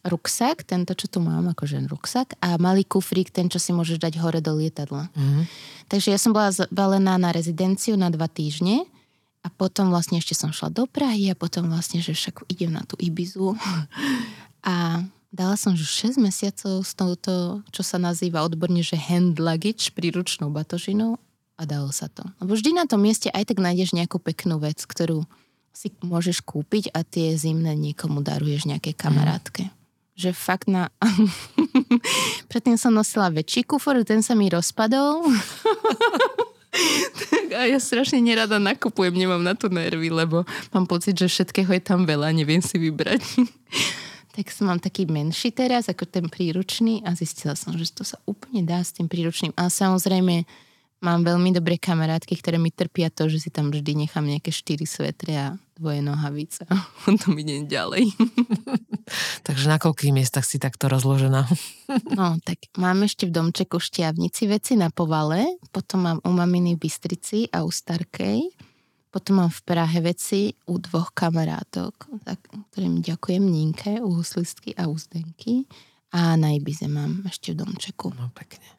[0.05, 4.13] ruksak, tento, čo tu mám, akože ruksak a malý kufrík, ten, čo si môžeš dať
[4.23, 5.11] hore do lietadla.
[5.11, 5.43] Mm-hmm.
[5.91, 8.87] Takže ja som bola zbalená na rezidenciu na dva týždne
[9.43, 12.83] a potom vlastne ešte som šla do Prahy a potom vlastne, že však idem na
[12.87, 13.59] tú Ibizu
[14.71, 15.03] a
[15.35, 20.47] dala som už 6 mesiacov s touto, čo sa nazýva odborne, že hand luggage, príručnou
[20.47, 21.19] batožinou
[21.59, 22.23] a dalo sa to.
[22.39, 25.27] Lebo vždy na tom mieste aj tak nájdeš nejakú peknú vec, ktorú
[25.75, 29.67] si môžeš kúpiť a tie zimné niekomu daruješ nejaké kamarátke.
[29.67, 29.78] Mm
[30.19, 30.91] že fakt na...
[32.51, 35.23] Predtým som nosila väčší kufor, ten sa mi rozpadol.
[37.31, 40.43] tak a ja strašne nerada nakupujem, nemám na to nervy, lebo
[40.75, 43.23] mám pocit, že všetkého je tam veľa, neviem si vybrať.
[44.35, 48.19] tak som mám taký menší teraz, ako ten príručný a zistila som, že to sa
[48.27, 49.55] úplne dá s tým príručným.
[49.55, 50.43] Ale samozrejme,
[50.99, 54.83] mám veľmi dobré kamarátky, ktoré mi trpia to, že si tam vždy nechám nejaké štyri
[54.83, 55.47] svetre a
[55.79, 56.67] dvoje nohavice.
[57.07, 58.11] Potom idem ďalej.
[59.49, 61.49] Takže na koľkých miestach si takto rozložená?
[62.19, 66.85] no, tak mám ešte v domčeku šťavnici veci na povale, potom mám u maminy v
[66.85, 68.45] Bystrici a u Starkej,
[69.09, 72.37] potom mám v Prahe veci u dvoch kamarátok, tak,
[72.69, 75.65] ktorým ďakujem Ninke, u Huslistky a u Zdenky.
[76.13, 78.13] A na Ibize mám ešte v domčeku.
[78.13, 78.78] No pekne.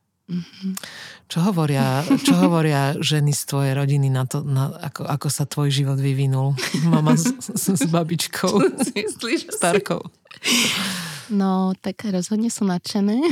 [1.30, 5.70] Čo hovoria, čo hovoria ženy z tvojej rodiny na to, na, ako, ako sa tvoj
[5.70, 6.58] život vyvinul?
[6.86, 8.50] Mama s, s, s babičkou,
[8.94, 10.02] Myslíš, starkou.
[11.30, 13.22] No, tak rozhodne sú nadšené.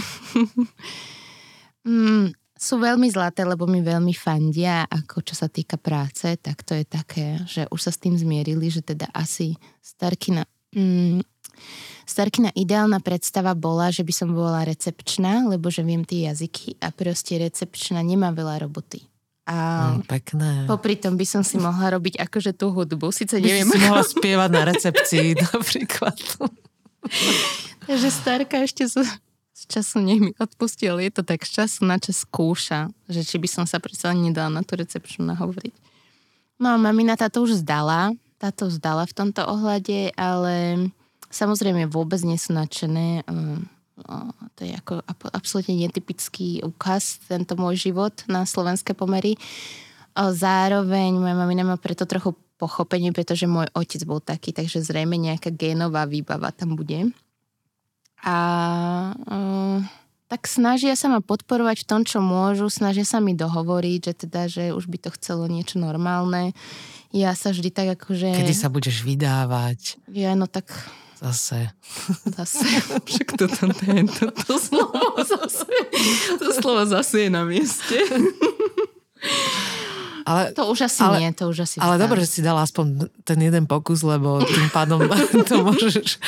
[1.87, 6.75] mm, sú veľmi zlaté, lebo mi veľmi fandia, ako čo sa týka práce, tak to
[6.75, 10.47] je také, že už sa s tým zmierili, že teda asi starkina...
[10.75, 11.23] Mm,
[12.09, 16.89] Starkina ideálna predstava bola, že by som bola recepčná, lebo že viem tie jazyky a
[16.89, 19.05] proste recepčná nemá veľa roboty.
[19.45, 20.51] A mm, pekné.
[20.65, 23.13] popri tom by som si mohla robiť akože tú hudbu.
[23.13, 23.69] Sice neviem.
[23.69, 26.17] By si mohla spievať na recepcii napríklad.
[27.85, 29.05] Takže starka ešte z,
[29.53, 33.21] z času nech mi odpustí, ale je to tak z času na čas skúša, že
[33.21, 35.77] či by som sa predsa nedala na tú recepčnú nahovoriť.
[36.57, 40.89] No a mamina táto už zdala, táto zdala v tomto ohľade, ale
[41.29, 43.25] Samozrejme vôbec nie sú nadšené.
[43.29, 43.69] Ehm,
[44.55, 45.03] to je ako
[45.35, 49.35] absolútne netypický ukaz, tento môj život na slovenské pomery.
[50.15, 55.55] Zároveň moja mamina má preto trochu pochopenie, pretože môj otec bol taký, takže zrejme nejaká
[55.55, 57.15] génová výbava tam bude.
[58.27, 58.37] A
[59.15, 59.79] uh,
[60.27, 64.43] tak snažia sa ma podporovať v tom, čo môžu, snažia sa mi dohovoriť, že teda,
[64.51, 66.51] že už by to chcelo niečo normálne.
[67.15, 68.35] Ja sa vždy tak akože...
[68.35, 70.03] Kedy sa budeš vydávať?
[70.11, 70.69] Ja, no tak
[71.19, 71.71] Zase.
[72.25, 72.67] Zase.
[73.09, 73.71] Však to tam
[74.19, 75.67] to, to slovo zase.
[76.39, 77.99] To slovo zase je na mieste.
[80.29, 83.09] Ale, to už asi ale, nie, to už asi Ale dobre, že si dala aspoň
[83.25, 85.01] ten jeden pokus, lebo tým pádom
[85.49, 86.21] to môžeš,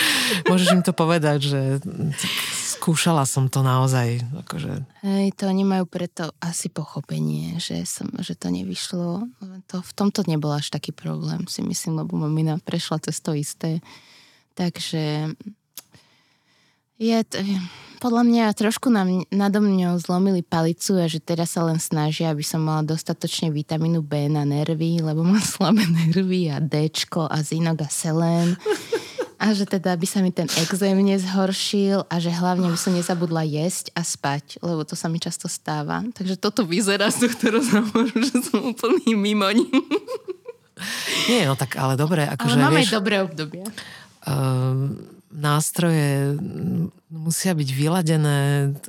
[0.48, 1.60] môžeš im to povedať, že
[2.80, 4.24] skúšala som to naozaj.
[4.40, 4.88] Akože...
[5.04, 9.28] Hej, to oni majú preto asi pochopenie, že, som, že to nevyšlo.
[9.68, 13.84] To, v tomto nebol až taký problém, si myslím, lebo mamina prešla cez to isté.
[14.60, 15.32] Takže
[17.00, 17.40] je to,
[18.04, 22.44] podľa mňa trošku nám, nado mňou zlomili palicu a že teraz sa len snažia, aby
[22.44, 27.84] som mala dostatočne vitamínu B na nervy, lebo mám slabé nervy a D a zinok
[27.84, 28.60] a selén.
[29.40, 33.48] A že teda by sa mi ten exém nezhoršil a že hlavne by som nezabudla
[33.48, 36.04] jesť a spať, lebo to sa mi často stáva.
[36.12, 39.48] Takže toto vyzerá z tohto rozhovoru, že som úplný mimo
[41.32, 42.28] Nie, no tak ale dobre.
[42.28, 43.64] Akože, ale máme vieš, aj dobré obdobia.
[44.30, 44.94] Um,
[45.30, 46.38] nástroje
[47.10, 48.38] musia byť vyladené,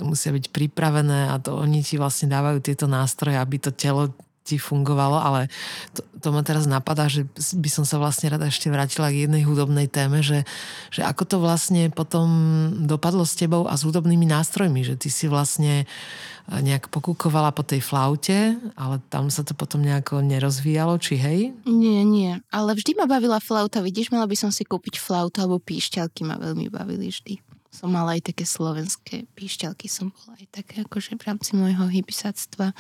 [0.02, 4.10] musia byť pripravené a to oni ti vlastne dávajú tieto nástroje, aby to telo
[4.42, 5.54] ti fungovalo, ale
[5.94, 9.46] to, to ma teraz napadá, že by som sa vlastne rada ešte vrátila k jednej
[9.46, 10.50] hudobnej téme, že,
[10.89, 12.28] že ako to vlastne potom
[12.89, 17.62] dopadlo s tebou a s hudobnými nástrojmi, že ty si vlastne eh, nejak pokúkovala po
[17.62, 21.39] tej flaute, ale tam sa to potom nejako nerozvíjalo, či hej?
[21.70, 25.62] Nie, nie, ale vždy ma bavila flauta, vidíš, mala by som si kúpiť flautu alebo
[25.62, 26.26] píšťalky.
[26.26, 27.38] Ma veľmi bavili vždy.
[27.72, 32.76] Som mala aj také slovenské píšťalky, som bola aj také akože v rámci môjho hybisáctva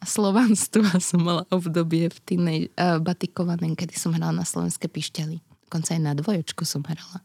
[0.00, 5.44] a slovanstva som mala obdobie v týnej uh, batikovanej, kedy som hrala na slovenské pišťaly.
[5.68, 7.20] Dokonca aj na dvojočku som hrala.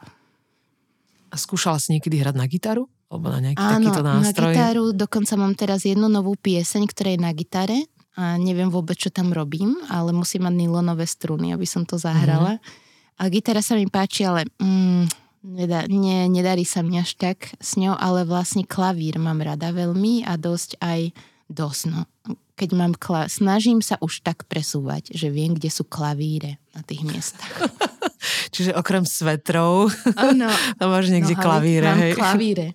[1.32, 2.86] A skúšala si niekedy hrať na gitaru?
[3.10, 4.52] Alebo na nejaký Áno, takýto nástroj?
[4.52, 4.86] na gitaru.
[4.92, 7.80] Dokonca mám teraz jednu novú pieseň, ktorá je na gitare
[8.16, 12.60] a neviem vôbec, čo tam robím, ale musím mať nylonové struny, aby som to zahrala.
[12.60, 12.64] Mm.
[13.16, 15.04] A gitara sa mi páči, ale mm,
[15.48, 20.28] nedá, ne, nedarí sa mi až tak s ňou, ale vlastne klavír mám rada veľmi
[20.28, 21.16] a dosť aj
[21.48, 22.04] dosť, no
[22.56, 27.04] keď mám kla- snažím sa už tak presúvať, že viem, kde sú klavíre na tých
[27.04, 27.52] miestach.
[28.56, 30.50] Čiže okrem svetrov, ano,
[30.80, 31.88] tam máš niekde no, klavíre.
[31.92, 32.14] Mám hej.
[32.20, 32.68] klavíre.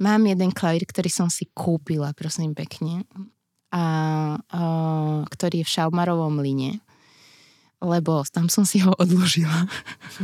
[0.00, 3.04] Mám jeden klavír, ktorý som si kúpila, prosím pekne,
[3.70, 3.84] a,
[4.40, 4.60] a
[5.28, 6.80] ktorý je v Šaumarovom line
[7.80, 9.66] lebo tam som si ho odložila.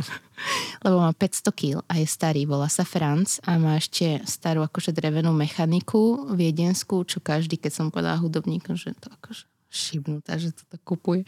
[0.85, 4.93] lebo má 500 kg a je starý, volá sa Franc a má ešte starú akože
[4.93, 10.63] drevenú mechaniku viedenskú, čo každý, keď som povedala hudobníkom, že to akože šibnutá, že to
[10.69, 11.27] tak kupuje.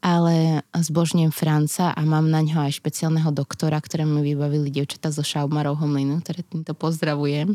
[0.00, 5.20] Ale zbožňujem Franca a mám na ňo aj špeciálneho doktora, ktoré mi vybavili dievčata zo
[5.20, 7.54] Šaumarovho mlynu, ktoré týmto pozdravujem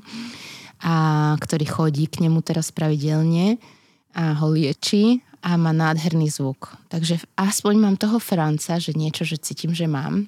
[0.79, 0.95] a
[1.41, 3.59] ktorý chodí k nemu teraz pravidelne
[4.15, 6.75] a ho lieči a má nádherný zvuk.
[6.91, 10.27] Takže aspoň mám toho Franca, že niečo, že cítim, že mám.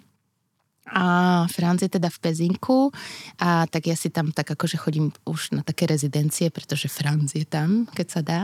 [0.91, 2.91] A Franc je teda v Pezinku
[3.39, 7.47] a tak ja si tam tak akože chodím už na také rezidencie, pretože Franc je
[7.47, 8.41] tam, keď sa dá.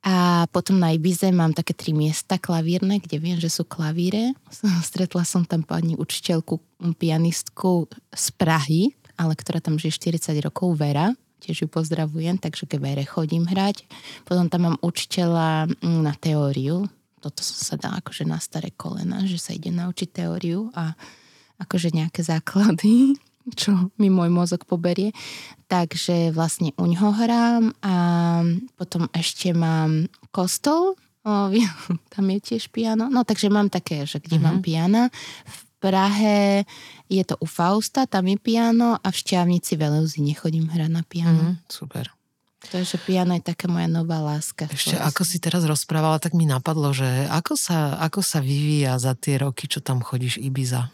[0.00, 4.32] A potom na Ibize mám také tri miesta klavírne, kde viem, že sú klavíre.
[4.88, 6.56] Stretla som tam pani učiteľku,
[6.96, 11.12] pianistku z Prahy, ale ktorá tam žije 40 rokov, Vera
[11.50, 13.82] tiež ju pozdravujem, takže ke Vere chodím hrať.
[14.22, 16.86] Potom tam mám učiteľa mm, na teóriu,
[17.20, 20.94] toto som sa dala akože na staré kolena, že sa ide naučiť teóriu a
[21.60, 23.18] akože nejaké základy,
[23.60, 25.10] čo mi môj mozog poberie.
[25.66, 27.94] Takže vlastne u ňoho hrám a
[28.78, 30.94] potom ešte mám kostol,
[31.26, 31.30] o,
[32.14, 33.10] tam je tiež piano.
[33.10, 34.46] No takže mám také, že kde mm-hmm.
[34.46, 35.02] mám piana.
[35.80, 36.68] Prahe
[37.08, 41.02] je to u Fausta, tam je piano a v Šťavnici v Eleuzi nechodím hrať na
[41.02, 41.56] piano.
[41.56, 42.12] Mm, super.
[42.60, 44.68] Takže piano je taká moja nová láska.
[44.68, 49.16] Ešte ako si teraz rozprávala, tak mi napadlo, že ako sa, ako sa vyvíja za
[49.16, 50.92] tie roky, čo tam chodíš Ibiza?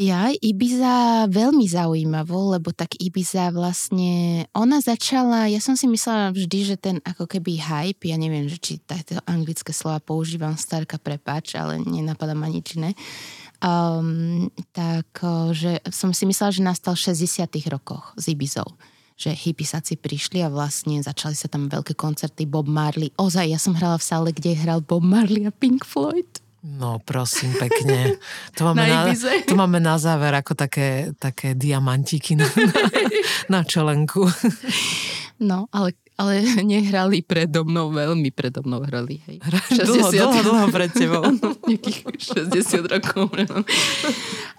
[0.00, 6.58] Ja, Ibiza veľmi zaujímavo, lebo tak Ibiza vlastne, ona začala, ja som si myslela vždy,
[6.64, 11.52] že ten ako keby hype, ja neviem, že či tieto anglické slova používam, starka prepač,
[11.60, 12.96] ale nenapadá ma nič iné,
[13.62, 15.08] um, tak
[15.54, 18.66] že som si myslela, že nastal v 60 rokoch z Ibizou
[19.22, 23.14] že hippisáci prišli a vlastne začali sa tam veľké koncerty Bob Marley.
[23.14, 26.42] Ozaj, ja som hrala v sále, kde hral Bob Marley a Pink Floyd.
[26.62, 28.18] No prosím, pekne.
[28.58, 32.82] To máme, na, na, to máme na záver ako také, také diamantíky na, na,
[33.48, 34.26] na čelenku.
[35.42, 39.20] No, ale ale nehrali predo mnou, veľmi predo mnou hrali.
[39.28, 39.38] Hej.
[39.42, 41.22] 60, dlho, dlho, dlho pred tebou.
[41.70, 41.98] Nejakých
[42.52, 43.32] 60 rokov.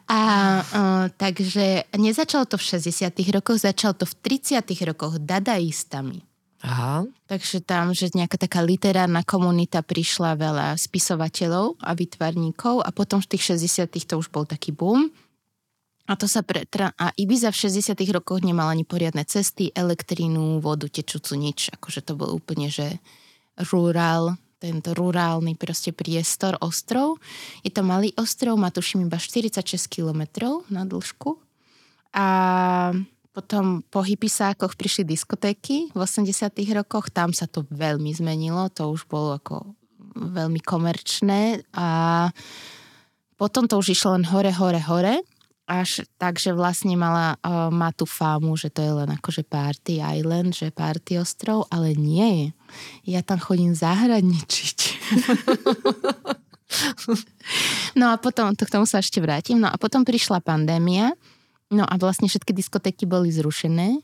[0.10, 0.20] A
[0.62, 6.26] uh, takže nezačalo to v 60 rokoch, začalo to v 30 rokoch dadaistami.
[6.64, 7.04] Aha.
[7.28, 13.36] Takže tam, že nejaká taká literárna komunita prišla veľa spisovateľov a vytvarníkov a potom v
[13.36, 15.12] tých 60 to už bol taký boom.
[16.04, 16.68] A to sa pre,
[17.00, 21.72] a Ibiza v 60 rokoch nemal ani poriadne cesty, elektrínu, vodu, tečúcu, nič.
[21.72, 23.00] Akože to bol úplne, že
[23.72, 27.24] rurál, tento rurálny proste priestor, ostrov.
[27.64, 30.28] Je to malý ostrov, má tuším iba 46 km
[30.68, 31.40] na dĺžku.
[32.12, 32.28] A
[33.32, 39.08] potom po hypisákoch prišli diskotéky v 80 rokoch, tam sa to veľmi zmenilo, to už
[39.08, 39.72] bolo ako
[40.14, 42.30] veľmi komerčné a
[43.34, 45.26] potom to už išlo len hore, hore, hore
[45.74, 50.06] až tak, že vlastne mala, uh, má tú fámu, že to je len akože party
[50.06, 52.54] island, že party ostrov, ale nie.
[53.10, 54.78] Ja tam chodím zahradničiť.
[58.00, 61.18] no a potom, to k tomu sa ešte vrátim, no a potom prišla pandémia
[61.74, 63.98] No a vlastne všetky diskotéky boli zrušené,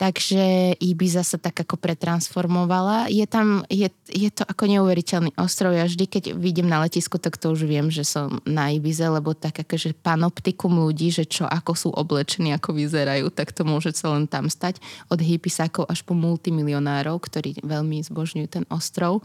[0.00, 3.12] takže Ibiza sa tak ako pretransformovala.
[3.12, 5.76] Je tam, je, je to ako neuveriteľný ostrov.
[5.76, 9.36] Ja vždy, keď vidím na letisku, tak to už viem, že som na Ibize, lebo
[9.36, 14.16] tak akože panoptikum ľudí, že čo, ako sú oblečení, ako vyzerajú, tak to môže sa
[14.16, 14.80] len tam stať.
[15.12, 19.20] Od hippisákov až po multimilionárov, ktorí veľmi zbožňujú ten ostrov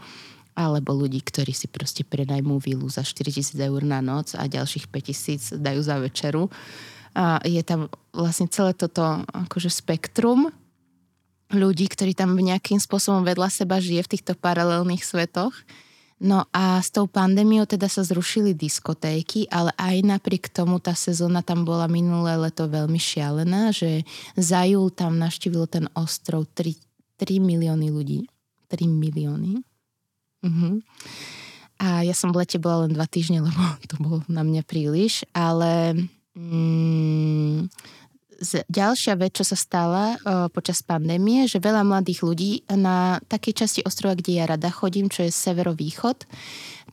[0.56, 5.56] alebo ľudí, ktorí si proste prenajmú vilu za 4000 eur na noc a ďalších 5000
[5.56, 6.48] dajú za večeru.
[7.16, 10.52] A je tam vlastne celé toto akože spektrum
[11.52, 15.54] ľudí, ktorí tam nejakým spôsobom vedľa seba žije v týchto paralelných svetoch.
[16.16, 21.44] No a s tou pandémiou teda sa zrušili diskotéky, ale aj napriek tomu tá sezóna
[21.44, 24.00] tam bola minulé leto veľmi šialená, že
[24.32, 26.72] za júl tam naštívilo ten ostrov 3,
[27.20, 28.24] 3 milióny ľudí.
[28.72, 29.60] 3 milióny.
[30.40, 30.80] Uh-huh.
[31.76, 33.60] A ja som v lete bola len dva týždne, lebo
[33.92, 36.00] to bolo na mňa príliš, ale
[36.36, 37.72] Mm,
[38.68, 43.80] ďalšia vec, čo sa stala o, počas pandémie, že veľa mladých ľudí na takej časti
[43.84, 46.28] ostrova, kde ja rada chodím, čo je severovýchod,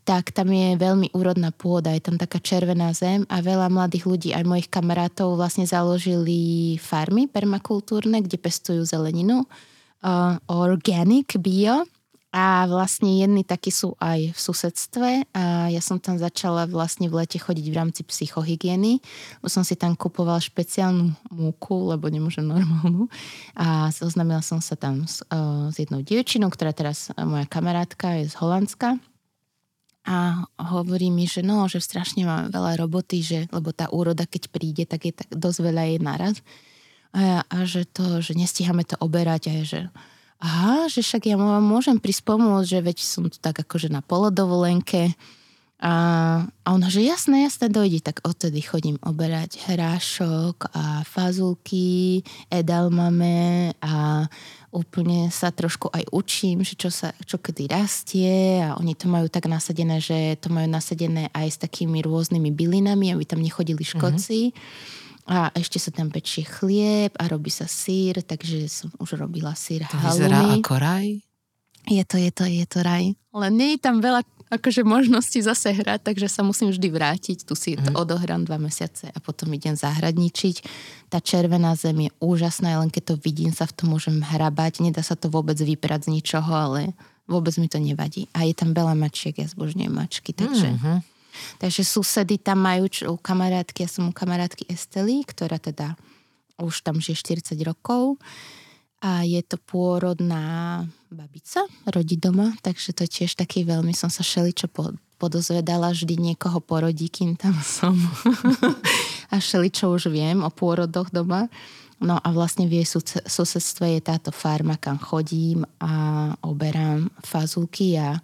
[0.03, 4.29] tak tam je veľmi úrodná pôda, je tam taká červená zem a veľa mladých ľudí,
[4.35, 11.87] aj mojich kamarátov, vlastne založili farmy permakultúrne, kde pestujú zeleninu, uh, organic, bio
[12.33, 17.21] a vlastne jedni takí sú aj v susedstve a ja som tam začala vlastne v
[17.21, 18.97] lete chodiť v rámci psychohygieny,
[19.37, 23.05] bo som si tam kupovala špeciálnu múku, lebo nemôžem normálnu
[23.53, 28.33] a oznámila som sa tam s, uh, s jednou dievčinou, ktorá teraz moja kamarátka je
[28.33, 28.97] z Holandska
[30.03, 34.51] a hovorí mi, že no, že strašne mám veľa roboty, že, lebo tá úroda, keď
[34.51, 36.35] príde, tak je tak dosť veľa jej naraz.
[37.13, 39.81] A, a že to, že nestíhame to oberať a je, že
[40.43, 44.03] aha, že však ja vám môžem prísť pomôcť, že veď som tu tak akože na
[44.03, 45.15] polodovolenke.
[45.83, 45.95] A,
[46.63, 47.99] a ona, že jasné, jasné, dojdi.
[47.99, 54.23] Tak odtedy chodím oberať hrášok a fazulky, edalmame a
[54.71, 59.27] úplne sa trošku aj učím, že čo, sa, čo kedy rastie a oni to majú
[59.27, 64.55] tak nasadené, že to majú nasadené aj s takými rôznymi bylinami, aby tam nechodili škodci.
[64.55, 69.55] Mm-hmm a ešte sa tam pečie chlieb a robí sa sír, takže som už robila
[69.55, 70.11] sír to halumi.
[70.11, 71.07] vyzerá ako raj?
[71.83, 73.11] Je to, je to, je to raj.
[73.11, 77.37] Len nie je tam veľa akože možností zase hrať, takže sa musím vždy vrátiť.
[77.43, 77.97] Tu si mm.
[77.97, 80.55] odohrám dva mesiace a potom idem zahradničiť.
[81.09, 84.85] Tá červená zem je úžasná, len keď to vidím, sa v tom môžem hrabať.
[84.85, 86.93] Nedá sa to vôbec vyprať z ničoho, ale
[87.25, 88.29] vôbec mi to nevadí.
[88.35, 90.77] A je tam veľa mačiek, ja zbožňujem mačky, takže...
[90.77, 91.12] Mm-hmm
[91.57, 95.97] Takže susedy tam majú čo, u kamarátky, ja som u kamarátky Estely, ktorá teda
[96.61, 98.21] už tam žije 40 rokov
[99.03, 100.79] a je to pôrodná
[101.11, 104.71] babica, rodí doma, takže to tiež taký veľmi som sa šeličo
[105.19, 107.99] podozvedala, vždy niekoho porodí, kým tam som.
[109.27, 111.51] a šeličo už viem o pôrodoch doma.
[112.03, 118.19] No a vlastne v jej susedstve je táto farma, kam chodím a oberám fazulky a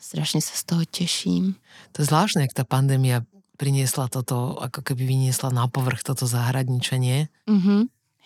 [0.00, 1.60] strašne sa z toho teším.
[1.92, 3.22] To je zvláštne, ak tá pandémia
[3.60, 7.28] priniesla toto, ako keby vyniesla na povrch toto zahradničenie.
[7.44, 7.80] Mm-hmm.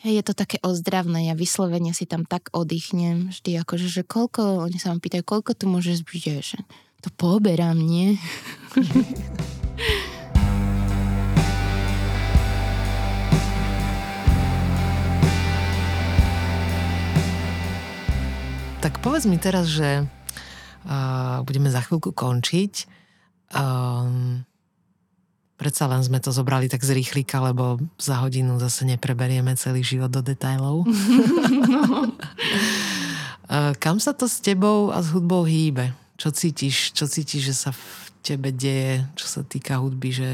[0.07, 4.62] Hej, je to také ozdravné, ja vyslovene si tam tak oddychnem vždy, akože, že koľko,
[4.70, 6.62] oni sa ma pýtajú, koľko tu môžeš byť, že
[7.03, 8.14] to poberám, nie?
[18.85, 20.05] tak povedz mi teraz, že
[20.85, 22.85] Uh, budeme za chvíľku končiť.
[23.57, 24.45] Um,
[25.57, 30.12] predsa len sme to zobrali tak z rýchlika, lebo za hodinu zase nepreberieme celý život
[30.12, 30.85] do detajlov.
[33.49, 35.97] uh, kam sa to s tebou a s hudbou hýbe?
[36.20, 37.85] Čo cítiš, čo cítiš, že sa v
[38.24, 40.30] tebe deje, čo sa týka hudby, že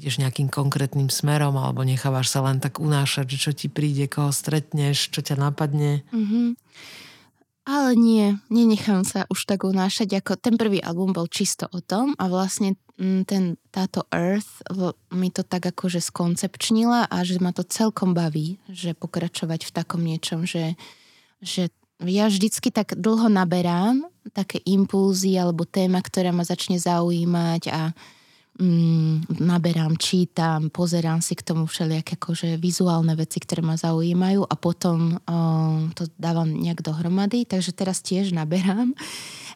[0.00, 4.32] ideš nejakým konkrétnym smerom alebo nechávaš sa len tak unášať, že čo ti príde, koho
[4.32, 6.00] stretneš, čo ťa napadne?
[6.08, 6.46] Mm-hmm.
[7.68, 12.16] Ale nie, nenechám sa už tak unášať, ako ten prvý album bol čisto o tom
[12.16, 14.64] a vlastne mm, ten, táto Earth
[15.12, 20.00] mi to tak akože skoncepčnila a že ma to celkom baví, že pokračovať v takom
[20.00, 20.72] niečom, že,
[21.44, 21.68] že
[22.00, 27.92] ja vždycky tak dlho naberám také impulzy alebo téma, ktorá ma začne zaujímať a
[28.60, 34.54] mm, naberám, čítam, pozerám si k tomu všelijaké akože vizuálne veci, ktoré ma zaujímajú a
[34.54, 38.92] potom uh, to dávam nejak dohromady, takže teraz tiež naberám.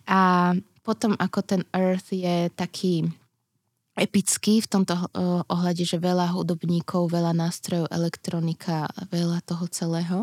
[0.09, 0.53] A
[0.85, 3.09] potom ako ten Earth je taký
[3.95, 10.19] epický v tomto uh, ohľade, že veľa hudobníkov, veľa nástrojov, elektronika, veľa toho celého,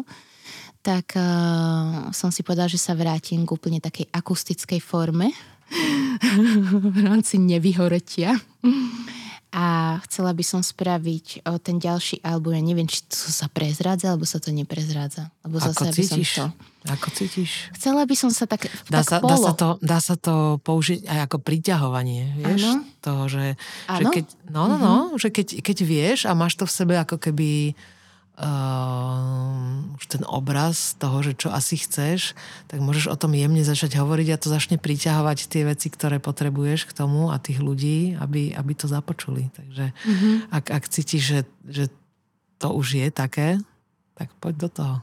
[0.82, 5.32] tak uh, som si povedala, že sa vrátim k úplne takej akustickej forme
[6.96, 8.38] v rámci nevyhoretia.
[9.52, 12.56] A chcela by som spraviť o ten ďalší album.
[12.56, 15.28] Ja neviem, či to sa prezrádza, alebo sa to neprezrádza.
[15.44, 16.08] Lebo Ako zase cítiš?
[16.08, 16.88] By som to...
[16.88, 17.52] Ako cítiš?
[17.76, 19.28] Chcela by som sa tak, Dá, tak sa, polo.
[19.28, 22.64] dá, sa to, dá sa to použiť aj ako priťahovanie, vieš?
[22.64, 22.88] Áno.
[23.04, 23.46] Toho, že,
[23.92, 24.12] že Áno.
[24.16, 27.76] keď, no, no, no, že keď, keď vieš a máš to v sebe ako keby
[28.40, 32.34] uh, už ten obraz toho, že čo asi chceš,
[32.68, 36.88] tak môžeš o tom jemne začať hovoriť a to začne priťahovať tie veci, ktoré potrebuješ
[36.88, 39.50] k tomu a tých ľudí, aby, aby to započuli.
[39.52, 40.30] Takže Mhm.
[40.52, 41.84] ak, ak cítiš, že, že
[42.58, 43.58] to už je také,
[44.14, 44.96] tak poď do toho.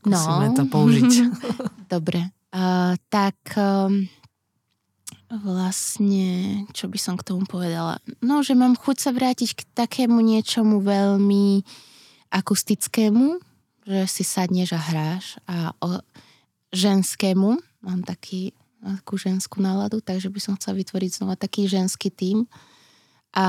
[0.00, 0.56] Skúsime No.
[0.56, 1.12] to použiť.
[1.94, 2.32] Dobre.
[2.50, 4.10] Uh, tak um,
[5.30, 6.26] vlastne,
[6.74, 8.02] čo by som k tomu povedala?
[8.18, 11.62] No, že mám chuť sa vrátiť k takému niečomu veľmi
[12.30, 13.42] akustickému,
[13.86, 15.98] že si sadneš a hráš a o
[16.70, 22.46] ženskému, mám taký, takú ženskú náladu, takže by som chcela vytvoriť znova taký ženský tím
[23.34, 23.48] a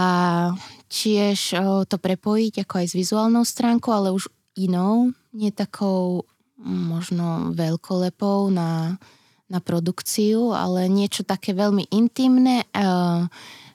[0.90, 1.58] tiež
[1.90, 6.26] to prepojiť ako aj s vizuálnou stránkou, ale už inou, nie takou
[6.62, 9.02] možno veľkolepou na,
[9.50, 13.26] na produkciu, ale niečo také veľmi intimné, uh,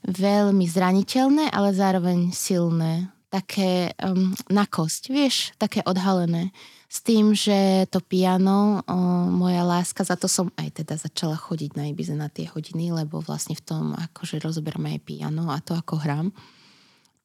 [0.07, 3.11] veľmi zraniteľné, ale zároveň silné.
[3.37, 6.57] Také um, na kosť, vieš, také odhalené.
[6.89, 11.77] S tým, že to piano, uh, moja láska, za to som aj teda začala chodiť
[11.77, 15.77] na Ibize na tie hodiny, lebo vlastne v tom akože rozoberáme aj piano a to
[15.77, 16.33] ako hrám.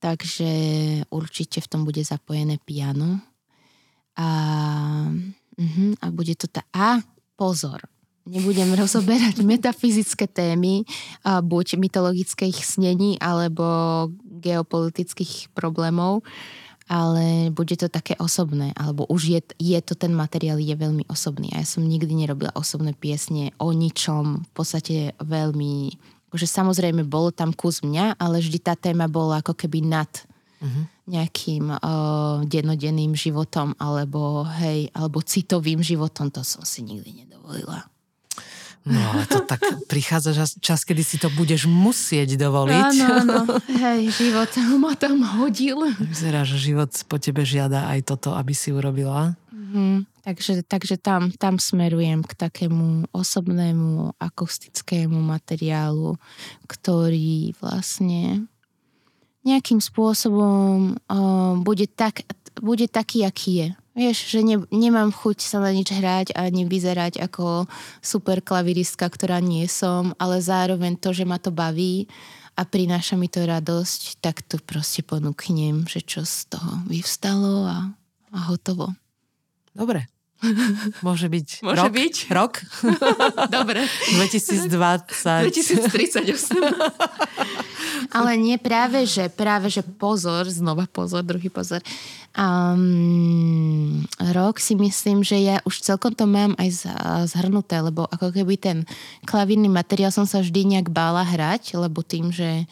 [0.04, 0.52] Takže
[1.14, 3.24] určite v tom bude zapojené piano.
[4.20, 4.28] A,
[5.56, 6.68] uh-huh, a bude to tá...
[6.76, 7.00] A
[7.40, 7.80] pozor,
[8.26, 10.86] nebudem rozoberať metafyzické témy,
[11.26, 14.10] buď mytologických snení, alebo
[14.42, 16.26] geopolitických problémov,
[16.92, 21.48] ale bude to také osobné, alebo už je, je to ten materiál, je veľmi osobný.
[21.56, 25.96] A ja som nikdy nerobila osobné piesne o ničom, v podstate veľmi...
[26.32, 30.08] Že samozrejme bol tam kus mňa, ale vždy tá téma bola ako keby nad
[30.62, 30.82] Mhm.
[31.10, 37.91] nejakým uh, dennodenným životom alebo hej, alebo citovým životom, to som si nikdy nedovolila.
[38.82, 42.94] No ale to tak prichádza čas, čas, kedy si to budeš musieť dovoliť.
[42.98, 44.50] Áno, áno, hej, život
[44.82, 45.86] ma tam hodil.
[46.02, 49.38] Vyzerá, že život po tebe žiada aj toto, aby si urobila.
[49.54, 50.10] Mhm.
[50.22, 56.14] Takže, takže tam, tam smerujem k takému osobnému akustickému materiálu,
[56.70, 58.46] ktorý vlastne
[59.42, 62.22] nejakým spôsobom uh, bude, tak,
[62.62, 63.70] bude taký, aký je.
[64.02, 67.70] Vieš, že ne, nemám chuť sa na nič hrať ani vyzerať ako
[68.02, 72.10] super klaviristka, ktorá nie som, ale zároveň to, že ma to baví
[72.58, 77.94] a prináša mi to radosť, tak to proste ponúknem, že čo z toho vyvstalo a,
[78.34, 78.90] a hotovo.
[79.78, 80.10] Dobre.
[81.06, 82.16] Môže byť Môže rok, byť.
[82.34, 82.54] rok
[83.62, 83.86] Dobre.
[84.18, 84.66] 2020.
[84.66, 86.58] 2038.
[88.18, 91.80] Ale nie práve, že práve, že pozor, znova pozor, druhý pozor.
[92.34, 94.02] Um,
[94.34, 96.90] rok si myslím, že ja už celkom to mám aj
[97.30, 98.78] zhrnuté, lebo ako keby ten
[99.30, 102.66] klavírny materiál som sa vždy nejak bála hrať, lebo tým, že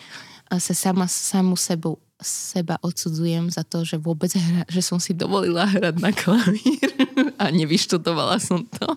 [0.49, 5.63] sa sama samu sebou seba odsudzujem za to, že vôbec hra, že som si dovolila
[5.63, 6.89] hrať na klavír
[7.39, 8.87] a nevyštudovala som to.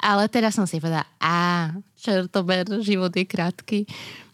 [0.00, 1.68] Ale teraz som si povedala, a
[1.98, 3.78] čertober, život je krátky.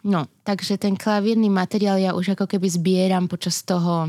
[0.07, 4.07] No, takže ten klavírny materiál ja už ako keby zbieram počas toho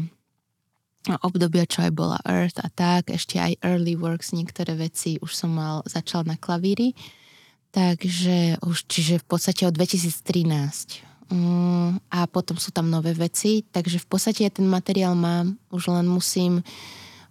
[1.23, 5.55] obdobia, čo aj bola Earth a tak, ešte aj Early Works, niektoré veci už som
[5.55, 6.91] mal, začal na klavíri.
[7.71, 11.06] Takže už, čiže v podstate od 2013.
[11.27, 15.91] Mm, a potom sú tam nové veci, takže v podstate ja ten materiál mám, už
[15.91, 16.63] len musím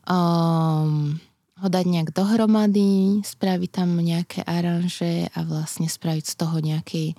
[0.05, 1.17] um,
[1.57, 7.17] ho dať nejak dohromady, spraviť tam nejaké aranže a vlastne spraviť z toho nejaký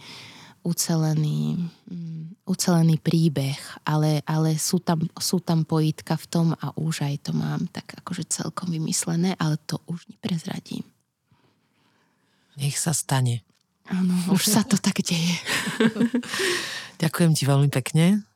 [0.61, 1.57] ucelený,
[1.89, 7.15] mm, ucelený príbeh, ale, ale sú, tam, sú tam pojitka v tom a už aj
[7.25, 10.83] to mám tak akože celkom vymyslené, ale to už neprezradím.
[12.59, 13.46] Nech sa stane.
[13.87, 15.39] Áno, už sa to tak deje.
[17.03, 18.27] Ďakujem ti veľmi pekne.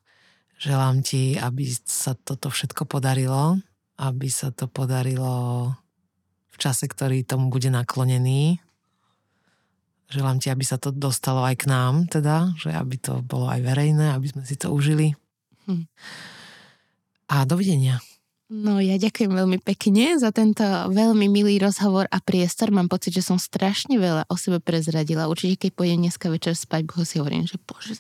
[0.62, 3.60] Želám ti, aby sa toto všetko podarilo.
[4.00, 5.68] Aby sa to podarilo
[6.52, 8.62] v čase, ktorý tomu bude naklonený.
[10.12, 13.64] Želám ti, aby sa to dostalo aj k nám, teda, že aby to bolo aj
[13.64, 15.16] verejné, aby sme si to užili.
[15.68, 15.88] Hm.
[17.32, 18.04] A dovidenia.
[18.52, 22.68] No ja ďakujem veľmi pekne za tento veľmi milý rozhovor a priestor.
[22.68, 25.32] Mám pocit, že som strašne veľa o sebe prezradila.
[25.32, 27.96] Určite, keď pôjdem dneska večer spať, bo si hovorím, že bože,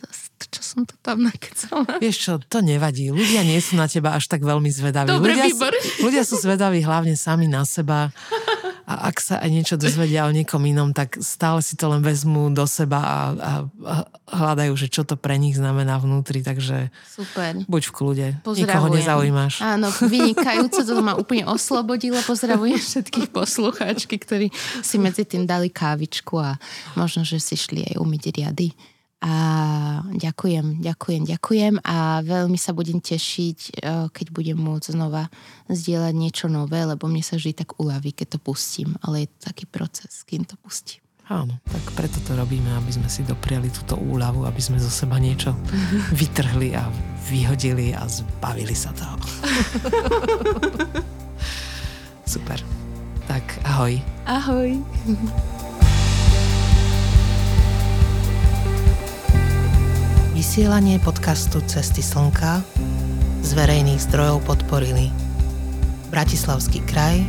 [0.51, 1.87] čo som to tam nakecala.
[2.03, 3.15] Vieš čo, to nevadí.
[3.15, 5.07] Ľudia nie sú na teba až tak veľmi zvedaví.
[5.07, 5.71] Dobre, ľudia, výbor.
[5.71, 8.11] Sú, ľudia sú zvedaví hlavne sami na seba.
[8.85, 12.49] A ak sa aj niečo dozvedia o niekom inom, tak stále si to len vezmú
[12.51, 13.51] do seba a, a,
[13.87, 13.95] a
[14.31, 17.61] hľadajú, že čo to pre nich znamená vnútri, takže Super.
[17.67, 18.27] buď v kľude.
[18.43, 19.61] Nikoho nezaujímaš.
[19.63, 22.19] Áno, vynikajúce, to ma úplne oslobodilo.
[22.23, 24.47] Pozdravujem všetkých poslucháčky, ktorí
[24.81, 26.57] si medzi tým dali kávičku a
[26.95, 28.69] možno, že si šli aj umyť riady.
[29.21, 29.33] A
[30.17, 33.71] ďakujem, ďakujem, ďakujem a veľmi sa budem tešiť, e,
[34.09, 35.29] keď budem môcť znova
[35.69, 39.53] zdieľať niečo nové, lebo mne sa vždy tak uľaví, keď to pustím, ale je to
[39.53, 41.05] taký proces, kým to pustím.
[41.29, 45.21] Áno, tak preto to robíme, aby sme si dopriali túto úľavu, aby sme zo seba
[45.21, 45.53] niečo
[46.19, 46.89] vytrhli a
[47.29, 49.21] vyhodili a zbavili sa toho.
[52.33, 52.57] Super.
[53.29, 54.01] Tak ahoj.
[54.25, 54.81] Ahoj.
[60.41, 62.65] Vysielanie podcastu Cesty slnka
[63.45, 65.13] z verejných zdrojov podporili
[66.09, 67.21] Bratislavský kraj,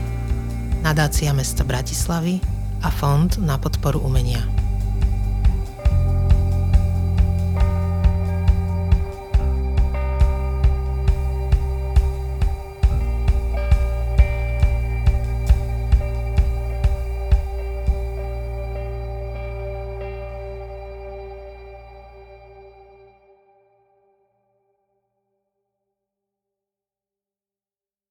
[0.80, 2.40] nadácia mesta Bratislavy
[2.80, 4.40] a Fond na podporu umenia.